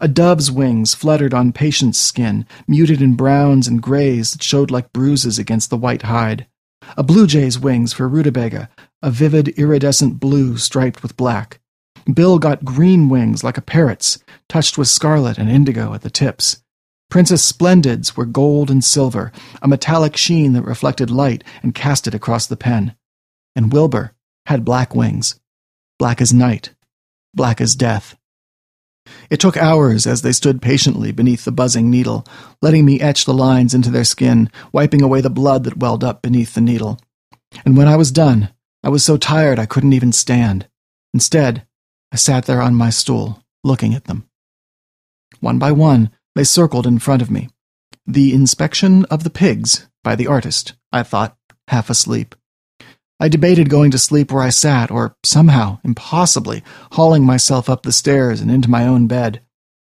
A 0.00 0.08
dove's 0.08 0.50
wings 0.50 0.94
fluttered 0.94 1.32
on 1.32 1.52
Patience's 1.52 2.04
skin, 2.04 2.46
muted 2.66 3.00
in 3.00 3.14
browns 3.14 3.66
and 3.66 3.82
grays 3.82 4.32
that 4.32 4.42
showed 4.42 4.70
like 4.70 4.92
bruises 4.92 5.38
against 5.38 5.70
the 5.70 5.76
white 5.76 6.02
hide. 6.02 6.46
A 6.96 7.02
blue 7.02 7.26
jay's 7.26 7.58
wings 7.58 7.92
for 7.92 8.08
Rutabaga, 8.08 8.68
a 9.02 9.10
vivid 9.10 9.48
iridescent 9.50 10.18
blue 10.18 10.56
striped 10.56 11.02
with 11.02 11.16
black. 11.16 11.59
Bill 12.12 12.38
got 12.38 12.64
green 12.64 13.08
wings 13.08 13.44
like 13.44 13.56
a 13.56 13.62
parrot's, 13.62 14.22
touched 14.48 14.78
with 14.78 14.88
scarlet 14.88 15.38
and 15.38 15.50
indigo 15.50 15.94
at 15.94 16.02
the 16.02 16.10
tips. 16.10 16.62
Princess 17.10 17.44
Splendids 17.50 18.16
were 18.16 18.24
gold 18.24 18.70
and 18.70 18.84
silver, 18.84 19.32
a 19.60 19.68
metallic 19.68 20.16
sheen 20.16 20.52
that 20.52 20.62
reflected 20.62 21.10
light 21.10 21.42
and 21.62 21.74
cast 21.74 22.06
it 22.06 22.14
across 22.14 22.46
the 22.46 22.56
pen. 22.56 22.94
And 23.56 23.72
Wilbur 23.72 24.14
had 24.46 24.64
black 24.64 24.94
wings, 24.94 25.40
black 25.98 26.20
as 26.20 26.32
night, 26.32 26.72
black 27.34 27.60
as 27.60 27.74
death. 27.74 28.16
It 29.28 29.40
took 29.40 29.56
hours 29.56 30.06
as 30.06 30.22
they 30.22 30.32
stood 30.32 30.62
patiently 30.62 31.10
beneath 31.10 31.44
the 31.44 31.52
buzzing 31.52 31.90
needle, 31.90 32.24
letting 32.62 32.84
me 32.84 33.00
etch 33.00 33.24
the 33.24 33.34
lines 33.34 33.74
into 33.74 33.90
their 33.90 34.04
skin, 34.04 34.50
wiping 34.72 35.02
away 35.02 35.20
the 35.20 35.30
blood 35.30 35.64
that 35.64 35.78
welled 35.78 36.04
up 36.04 36.22
beneath 36.22 36.54
the 36.54 36.60
needle. 36.60 37.00
And 37.64 37.76
when 37.76 37.88
I 37.88 37.96
was 37.96 38.12
done, 38.12 38.50
I 38.84 38.88
was 38.88 39.04
so 39.04 39.16
tired 39.16 39.58
I 39.58 39.66
couldn't 39.66 39.92
even 39.92 40.12
stand. 40.12 40.68
Instead, 41.12 41.66
I 42.12 42.16
sat 42.16 42.46
there 42.46 42.60
on 42.60 42.74
my 42.74 42.90
stool, 42.90 43.44
looking 43.62 43.94
at 43.94 44.04
them. 44.04 44.28
One 45.40 45.58
by 45.58 45.72
one, 45.72 46.10
they 46.34 46.44
circled 46.44 46.86
in 46.86 46.98
front 46.98 47.22
of 47.22 47.30
me. 47.30 47.48
The 48.06 48.34
Inspection 48.34 49.04
of 49.06 49.24
the 49.24 49.30
Pigs 49.30 49.88
by 50.02 50.16
the 50.16 50.26
artist, 50.26 50.74
I 50.92 51.02
thought, 51.02 51.36
half 51.68 51.90
asleep. 51.90 52.34
I 53.20 53.28
debated 53.28 53.68
going 53.68 53.90
to 53.90 53.98
sleep 53.98 54.32
where 54.32 54.42
I 54.42 54.48
sat, 54.48 54.90
or 54.90 55.14
somehow, 55.22 55.78
impossibly, 55.84 56.64
hauling 56.92 57.24
myself 57.24 57.68
up 57.68 57.82
the 57.82 57.92
stairs 57.92 58.40
and 58.40 58.50
into 58.50 58.70
my 58.70 58.86
own 58.86 59.06
bed. 59.06 59.42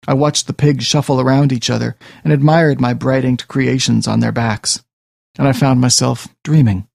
I 0.07 0.15
watched 0.15 0.47
the 0.47 0.53
pigs 0.53 0.85
shuffle 0.85 1.21
around 1.21 1.53
each 1.53 1.69
other 1.69 1.95
and 2.23 2.33
admired 2.33 2.81
my 2.81 2.93
bright 2.93 3.23
inked 3.23 3.47
creations 3.47 4.07
on 4.07 4.19
their 4.19 4.31
backs. 4.31 4.83
And 5.37 5.47
I 5.47 5.53
found 5.53 5.79
myself 5.79 6.27
dreaming. 6.43 6.87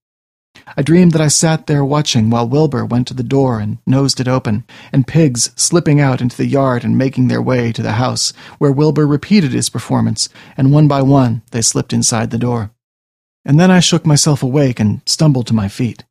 I 0.75 0.81
dreamed 0.81 1.13
that 1.13 1.21
I 1.21 1.29
sat 1.29 1.67
there 1.67 1.85
watching 1.85 2.29
while 2.29 2.47
Wilbur 2.47 2.85
went 2.85 3.07
to 3.07 3.13
the 3.13 3.23
door 3.23 3.59
and 3.59 3.77
nosed 3.85 4.19
it 4.19 4.27
open, 4.27 4.65
and 4.91 5.07
pigs 5.07 5.51
slipping 5.55 6.01
out 6.01 6.21
into 6.21 6.35
the 6.35 6.45
yard 6.45 6.83
and 6.83 6.97
making 6.97 7.27
their 7.27 7.41
way 7.41 7.71
to 7.71 7.81
the 7.81 7.93
house, 7.93 8.33
where 8.57 8.71
Wilbur 8.71 9.07
repeated 9.07 9.53
his 9.53 9.69
performance, 9.69 10.27
and 10.57 10.73
one 10.73 10.87
by 10.87 11.01
one 11.01 11.41
they 11.51 11.61
slipped 11.61 11.93
inside 11.93 12.31
the 12.31 12.37
door. 12.37 12.71
And 13.45 13.59
then 13.59 13.71
I 13.71 13.79
shook 13.79 14.05
myself 14.05 14.43
awake 14.43 14.79
and 14.79 15.01
stumbled 15.05 15.47
to 15.47 15.55
my 15.55 15.69
feet. 15.69 16.03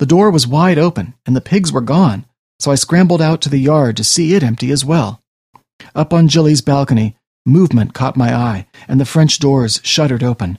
The 0.00 0.06
door 0.06 0.30
was 0.30 0.48
wide 0.48 0.78
open, 0.78 1.14
and 1.24 1.36
the 1.36 1.40
pigs 1.40 1.70
were 1.72 1.80
gone, 1.80 2.24
so 2.58 2.72
I 2.72 2.76
scrambled 2.76 3.22
out 3.22 3.40
to 3.42 3.48
the 3.48 3.60
yard 3.60 3.96
to 3.98 4.04
see 4.04 4.34
it 4.34 4.42
empty 4.42 4.72
as 4.72 4.84
well. 4.84 5.22
Up 5.94 6.12
on 6.12 6.28
Jilly's 6.28 6.60
balcony, 6.60 7.16
movement 7.46 7.94
caught 7.94 8.16
my 8.16 8.34
eye, 8.34 8.66
and 8.88 9.00
the 9.00 9.04
French 9.04 9.38
doors 9.38 9.80
shuddered 9.84 10.24
open. 10.24 10.58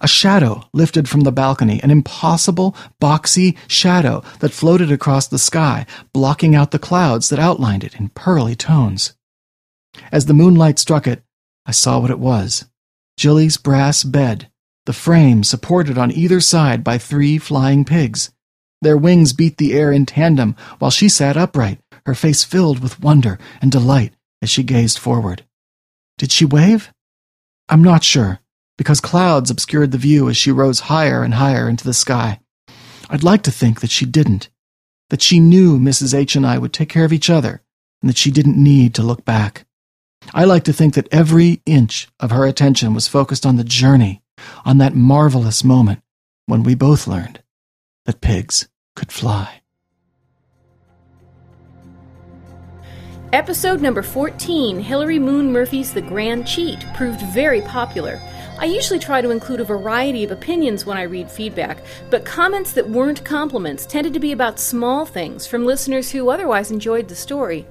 A 0.00 0.08
shadow 0.08 0.68
lifted 0.72 1.08
from 1.08 1.20
the 1.20 1.32
balcony, 1.32 1.80
an 1.82 1.90
impossible, 1.90 2.74
boxy 3.00 3.56
shadow 3.68 4.22
that 4.40 4.52
floated 4.52 4.90
across 4.90 5.28
the 5.28 5.38
sky, 5.38 5.86
blocking 6.12 6.54
out 6.54 6.70
the 6.70 6.78
clouds 6.78 7.28
that 7.28 7.38
outlined 7.38 7.84
it 7.84 7.94
in 7.96 8.08
pearly 8.08 8.56
tones. 8.56 9.14
As 10.10 10.26
the 10.26 10.34
moonlight 10.34 10.78
struck 10.78 11.06
it, 11.06 11.22
I 11.66 11.72
saw 11.72 12.00
what 12.00 12.10
it 12.10 12.18
was 12.18 12.64
Jilly's 13.16 13.56
brass 13.56 14.02
bed, 14.02 14.50
the 14.86 14.92
frame 14.92 15.44
supported 15.44 15.98
on 15.98 16.10
either 16.10 16.40
side 16.40 16.82
by 16.82 16.98
three 16.98 17.38
flying 17.38 17.84
pigs. 17.84 18.32
Their 18.80 18.96
wings 18.96 19.32
beat 19.32 19.58
the 19.58 19.74
air 19.74 19.92
in 19.92 20.06
tandem 20.06 20.56
while 20.78 20.90
she 20.90 21.08
sat 21.08 21.36
upright, 21.36 21.78
her 22.06 22.14
face 22.14 22.42
filled 22.42 22.80
with 22.80 23.00
wonder 23.00 23.38
and 23.60 23.70
delight 23.70 24.14
as 24.40 24.50
she 24.50 24.64
gazed 24.64 24.98
forward. 24.98 25.44
Did 26.18 26.32
she 26.32 26.44
wave? 26.44 26.92
I'm 27.68 27.84
not 27.84 28.02
sure 28.02 28.40
because 28.82 29.00
clouds 29.00 29.48
obscured 29.48 29.92
the 29.92 29.96
view 29.96 30.28
as 30.28 30.36
she 30.36 30.50
rose 30.50 30.80
higher 30.80 31.22
and 31.22 31.34
higher 31.34 31.68
into 31.68 31.84
the 31.84 31.94
sky. 31.94 32.40
I'd 33.08 33.22
like 33.22 33.42
to 33.42 33.52
think 33.52 33.80
that 33.80 33.92
she 33.92 34.04
didn't, 34.04 34.48
that 35.08 35.22
she 35.22 35.38
knew 35.38 35.78
Mrs. 35.78 36.12
H 36.12 36.34
and 36.34 36.44
I 36.44 36.58
would 36.58 36.72
take 36.72 36.88
care 36.88 37.04
of 37.04 37.12
each 37.12 37.30
other, 37.30 37.62
and 38.00 38.08
that 38.08 38.16
she 38.16 38.32
didn't 38.32 38.60
need 38.60 38.92
to 38.96 39.04
look 39.04 39.24
back. 39.24 39.66
I 40.34 40.46
like 40.46 40.64
to 40.64 40.72
think 40.72 40.94
that 40.94 41.06
every 41.12 41.62
inch 41.64 42.08
of 42.18 42.32
her 42.32 42.44
attention 42.44 42.92
was 42.92 43.06
focused 43.06 43.46
on 43.46 43.54
the 43.54 43.62
journey, 43.62 44.20
on 44.64 44.78
that 44.78 44.96
marvelous 44.96 45.62
moment 45.62 46.02
when 46.46 46.64
we 46.64 46.74
both 46.74 47.06
learned 47.06 47.40
that 48.06 48.20
pigs 48.20 48.68
could 48.96 49.12
fly. 49.12 49.60
Episode 53.32 53.80
number 53.80 54.02
14, 54.02 54.80
Hilary 54.80 55.20
Moon 55.20 55.52
Murphy's 55.52 55.94
The 55.94 56.02
Grand 56.02 56.48
Cheat, 56.48 56.84
proved 56.94 57.20
very 57.32 57.60
popular. 57.60 58.20
I 58.62 58.66
usually 58.66 59.00
try 59.00 59.20
to 59.20 59.30
include 59.30 59.58
a 59.58 59.64
variety 59.64 60.22
of 60.22 60.30
opinions 60.30 60.86
when 60.86 60.96
I 60.96 61.02
read 61.02 61.28
feedback, 61.28 61.78
but 62.10 62.24
comments 62.24 62.72
that 62.74 62.88
weren't 62.88 63.24
compliments 63.24 63.84
tended 63.84 64.12
to 64.14 64.20
be 64.20 64.30
about 64.30 64.60
small 64.60 65.04
things 65.04 65.48
from 65.48 65.66
listeners 65.66 66.12
who 66.12 66.30
otherwise 66.30 66.70
enjoyed 66.70 67.08
the 67.08 67.16
story. 67.16 67.66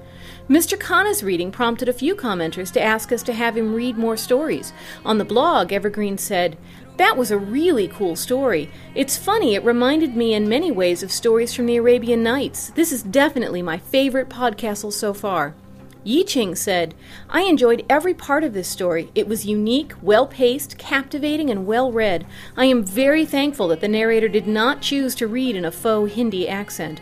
Mr. 0.50 0.78
Kana's 0.78 1.24
reading 1.24 1.50
prompted 1.50 1.88
a 1.88 1.94
few 1.94 2.14
commenters 2.14 2.70
to 2.72 2.82
ask 2.82 3.10
us 3.10 3.22
to 3.22 3.32
have 3.32 3.56
him 3.56 3.72
read 3.72 3.96
more 3.96 4.18
stories. 4.18 4.74
On 5.02 5.16
the 5.16 5.24
blog, 5.24 5.72
Evergreen 5.72 6.18
said, 6.18 6.58
That 6.98 7.16
was 7.16 7.30
a 7.30 7.38
really 7.38 7.88
cool 7.88 8.14
story. 8.14 8.70
It's 8.94 9.16
funny, 9.16 9.54
it 9.54 9.64
reminded 9.64 10.14
me 10.14 10.34
in 10.34 10.46
many 10.46 10.70
ways 10.70 11.02
of 11.02 11.10
stories 11.10 11.54
from 11.54 11.64
the 11.64 11.76
Arabian 11.76 12.22
Nights. 12.22 12.68
This 12.68 12.92
is 12.92 13.02
definitely 13.02 13.62
my 13.62 13.78
favorite 13.78 14.28
podcastle 14.28 14.92
so 14.92 15.14
far. 15.14 15.54
Yi 16.04 16.24
Ching 16.24 16.56
said, 16.56 16.94
I 17.30 17.42
enjoyed 17.42 17.86
every 17.88 18.12
part 18.12 18.42
of 18.42 18.54
this 18.54 18.66
story. 18.66 19.10
It 19.14 19.28
was 19.28 19.46
unique, 19.46 19.94
well 20.02 20.26
paced, 20.26 20.76
captivating, 20.76 21.48
and 21.48 21.66
well 21.66 21.92
read. 21.92 22.26
I 22.56 22.64
am 22.64 22.82
very 22.82 23.24
thankful 23.24 23.68
that 23.68 23.80
the 23.80 23.88
narrator 23.88 24.28
did 24.28 24.48
not 24.48 24.82
choose 24.82 25.14
to 25.16 25.28
read 25.28 25.54
in 25.54 25.64
a 25.64 25.70
faux 25.70 26.14
Hindi 26.14 26.48
accent. 26.48 27.00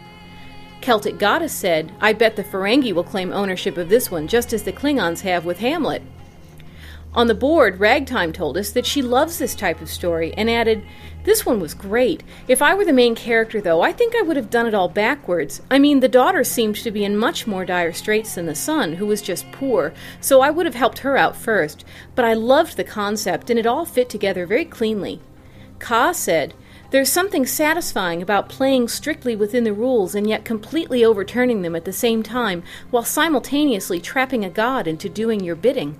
Celtic 0.83 1.19
Goddess 1.19 1.53
said, 1.53 1.93
I 2.01 2.13
bet 2.13 2.37
the 2.37 2.45
Ferengi 2.45 2.93
will 2.93 3.05
claim 3.05 3.33
ownership 3.33 3.77
of 3.79 3.89
this 3.89 4.11
one, 4.11 4.29
just 4.29 4.53
as 4.53 4.63
the 4.63 4.73
Klingons 4.73 5.21
have 5.23 5.45
with 5.45 5.59
Hamlet. 5.59 6.03
On 7.13 7.27
the 7.27 7.35
board, 7.35 7.81
Ragtime 7.81 8.33
told 8.33 8.57
us 8.57 8.71
that 8.71 8.87
she 8.87 9.03
loves 9.03 9.39
this 9.39 9.57
type 9.57 9.81
of 9.81 9.91
story 9.91 10.33
and 10.35 10.49
added, 10.49 10.85
This 11.25 11.45
one 11.45 11.59
was 11.59 11.75
great. 11.75 12.23
If 12.47 12.63
I 12.63 12.73
were 12.73 12.85
the 12.85 12.93
main 12.93 13.17
character, 13.17 13.61
though, 13.61 13.81
I 13.83 13.93
think 13.93 14.15
I 14.15 14.23
would 14.23 14.37
have 14.37 14.49
done 14.49 14.67
it 14.67 14.75
all 14.75 14.89
backwards. 14.89 15.61
I 15.73 15.81
mean, 15.81 15.99
the 15.99 16.09
daughter 16.09 16.45
seemed 16.45 16.77
to 16.77 16.91
be 16.93 17.05
in 17.05 17.17
much 17.17 17.49
more 17.49 17.65
dire 17.65 17.93
straits 17.93 18.37
than 18.37 18.47
the 18.47 18.55
son, 18.55 18.93
who 18.93 19.07
was 19.07 19.23
just 19.23 19.51
poor, 19.51 19.93
so 20.21 20.41
I 20.41 20.51
would 20.51 20.67
have 20.67 20.77
helped 20.77 20.99
her 21.01 21.17
out 21.17 21.35
first. 21.35 21.85
But 22.15 22.25
I 22.25 22.35
loved 22.35 22.77
the 22.77 22.85
concept, 22.85 23.51
and 23.51 23.59
it 23.59 23.67
all 23.67 23.85
fit 23.85 24.09
together 24.09 24.47
very 24.47 24.65
cleanly. 24.65 25.21
Ka 25.81 26.13
said, 26.13 26.55
There's 26.93 27.11
something 27.11 27.45
satisfying 27.45 28.23
about 28.23 28.49
playing 28.49 28.87
strictly 28.87 29.35
within 29.35 29.65
the 29.65 29.73
rules 29.73 30.15
and 30.15 30.29
yet 30.29 30.45
completely 30.45 31.05
overturning 31.05 31.63
them 31.63 31.75
at 31.75 31.87
the 31.87 31.93
same 31.93 32.23
time, 32.23 32.63
while 32.93 33.03
simultaneously 33.03 33.99
trapping 34.01 34.45
a 34.45 34.51
god 34.51 34.87
into 34.87 35.09
doing 35.09 35.41
your 35.41 35.57
bidding. 35.57 35.99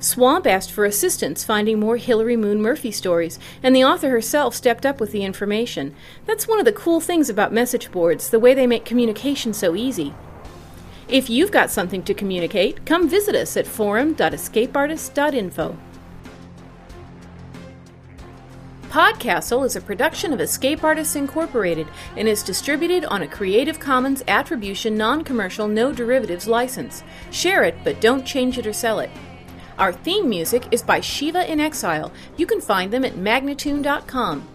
Swamp 0.00 0.46
asked 0.46 0.70
for 0.70 0.84
assistance 0.84 1.44
finding 1.44 1.80
more 1.80 1.96
Hilary 1.96 2.36
Moon 2.36 2.62
Murphy 2.62 2.92
stories, 2.92 3.38
and 3.62 3.74
the 3.74 3.84
author 3.84 4.10
herself 4.10 4.54
stepped 4.54 4.86
up 4.86 5.00
with 5.00 5.10
the 5.10 5.24
information. 5.24 5.94
That's 6.24 6.46
one 6.46 6.60
of 6.60 6.64
the 6.64 6.72
cool 6.72 7.00
things 7.00 7.28
about 7.28 7.52
message 7.52 7.90
boards, 7.90 8.30
the 8.30 8.38
way 8.38 8.54
they 8.54 8.66
make 8.66 8.84
communication 8.84 9.52
so 9.52 9.74
easy. 9.74 10.14
If 11.08 11.28
you've 11.28 11.50
got 11.50 11.70
something 11.70 12.04
to 12.04 12.14
communicate, 12.14 12.86
come 12.86 13.08
visit 13.08 13.34
us 13.34 13.56
at 13.56 13.66
forum.escapeartist.info. 13.66 15.76
Podcastle 18.90 19.66
is 19.66 19.76
a 19.76 19.80
production 19.80 20.32
of 20.32 20.40
Escape 20.40 20.82
Artists 20.82 21.16
Incorporated 21.16 21.88
and 22.16 22.26
is 22.26 22.42
distributed 22.42 23.04
on 23.06 23.22
a 23.22 23.28
Creative 23.28 23.78
Commons 23.78 24.22
Attribution 24.28 24.96
Non 24.96 25.24
Commercial 25.24 25.68
No 25.68 25.92
Derivatives 25.92 26.46
license. 26.46 27.02
Share 27.30 27.64
it, 27.64 27.76
but 27.84 28.00
don't 28.00 28.24
change 28.24 28.58
it 28.58 28.66
or 28.66 28.72
sell 28.72 29.00
it. 29.00 29.10
Our 29.78 29.92
theme 29.92 30.28
music 30.28 30.64
is 30.72 30.82
by 30.82 31.00
Shiva 31.00 31.50
in 31.50 31.60
Exile. 31.60 32.10
You 32.36 32.46
can 32.46 32.60
find 32.60 32.92
them 32.92 33.04
at 33.04 33.14
magnatune.com. 33.14 34.48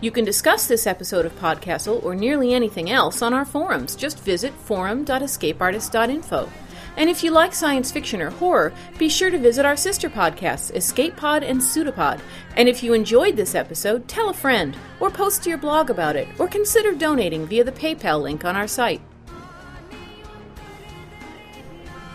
You 0.00 0.10
can 0.10 0.24
discuss 0.24 0.66
this 0.66 0.88
episode 0.88 1.24
of 1.24 1.38
Podcastle 1.38 2.02
or 2.02 2.16
nearly 2.16 2.52
anything 2.52 2.90
else 2.90 3.22
on 3.22 3.32
our 3.32 3.44
forums. 3.44 3.94
Just 3.94 4.18
visit 4.18 4.52
forum.escapeartist.info. 4.52 6.50
And 6.96 7.08
if 7.08 7.22
you 7.22 7.30
like 7.30 7.54
science 7.54 7.92
fiction 7.92 8.20
or 8.20 8.30
horror, 8.30 8.72
be 8.98 9.08
sure 9.08 9.30
to 9.30 9.38
visit 9.38 9.64
our 9.64 9.76
sister 9.76 10.10
podcasts, 10.10 10.74
Escape 10.74 11.16
Pod 11.16 11.44
and 11.44 11.60
Pseudopod. 11.60 12.20
And 12.56 12.68
if 12.68 12.82
you 12.82 12.94
enjoyed 12.94 13.36
this 13.36 13.54
episode, 13.54 14.08
tell 14.08 14.28
a 14.28 14.34
friend, 14.34 14.76
or 14.98 15.10
post 15.10 15.44
to 15.44 15.50
your 15.50 15.58
blog 15.58 15.88
about 15.88 16.16
it, 16.16 16.26
or 16.38 16.48
consider 16.48 16.92
donating 16.94 17.46
via 17.46 17.62
the 17.62 17.72
PayPal 17.72 18.20
link 18.20 18.44
on 18.44 18.56
our 18.56 18.68
site. 18.68 19.00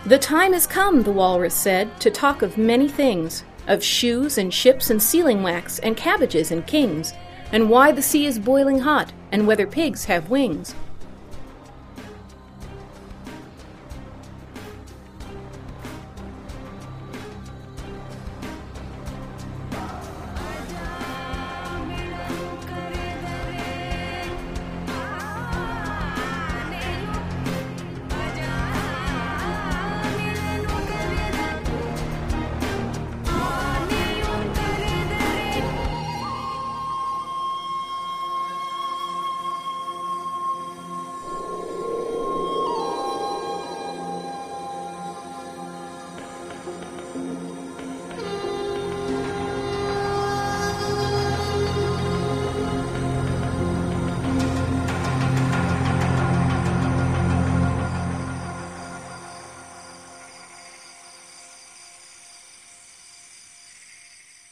The 0.06 0.18
time 0.18 0.54
has 0.54 0.66
come, 0.66 1.02
the 1.02 1.12
walrus 1.12 1.54
said, 1.54 2.00
to 2.00 2.10
talk 2.10 2.40
of 2.40 2.56
many 2.56 2.88
things 2.88 3.44
of 3.66 3.84
shoes 3.84 4.38
and 4.38 4.52
ships 4.52 4.88
and 4.88 5.00
sealing 5.00 5.42
wax 5.42 5.78
and 5.80 5.94
cabbages 5.94 6.50
and 6.50 6.66
kings, 6.66 7.12
and 7.52 7.68
why 7.68 7.92
the 7.92 8.00
sea 8.00 8.24
is 8.24 8.38
boiling 8.38 8.78
hot, 8.78 9.12
and 9.30 9.46
whether 9.46 9.66
pigs 9.66 10.06
have 10.06 10.30
wings. 10.30 10.74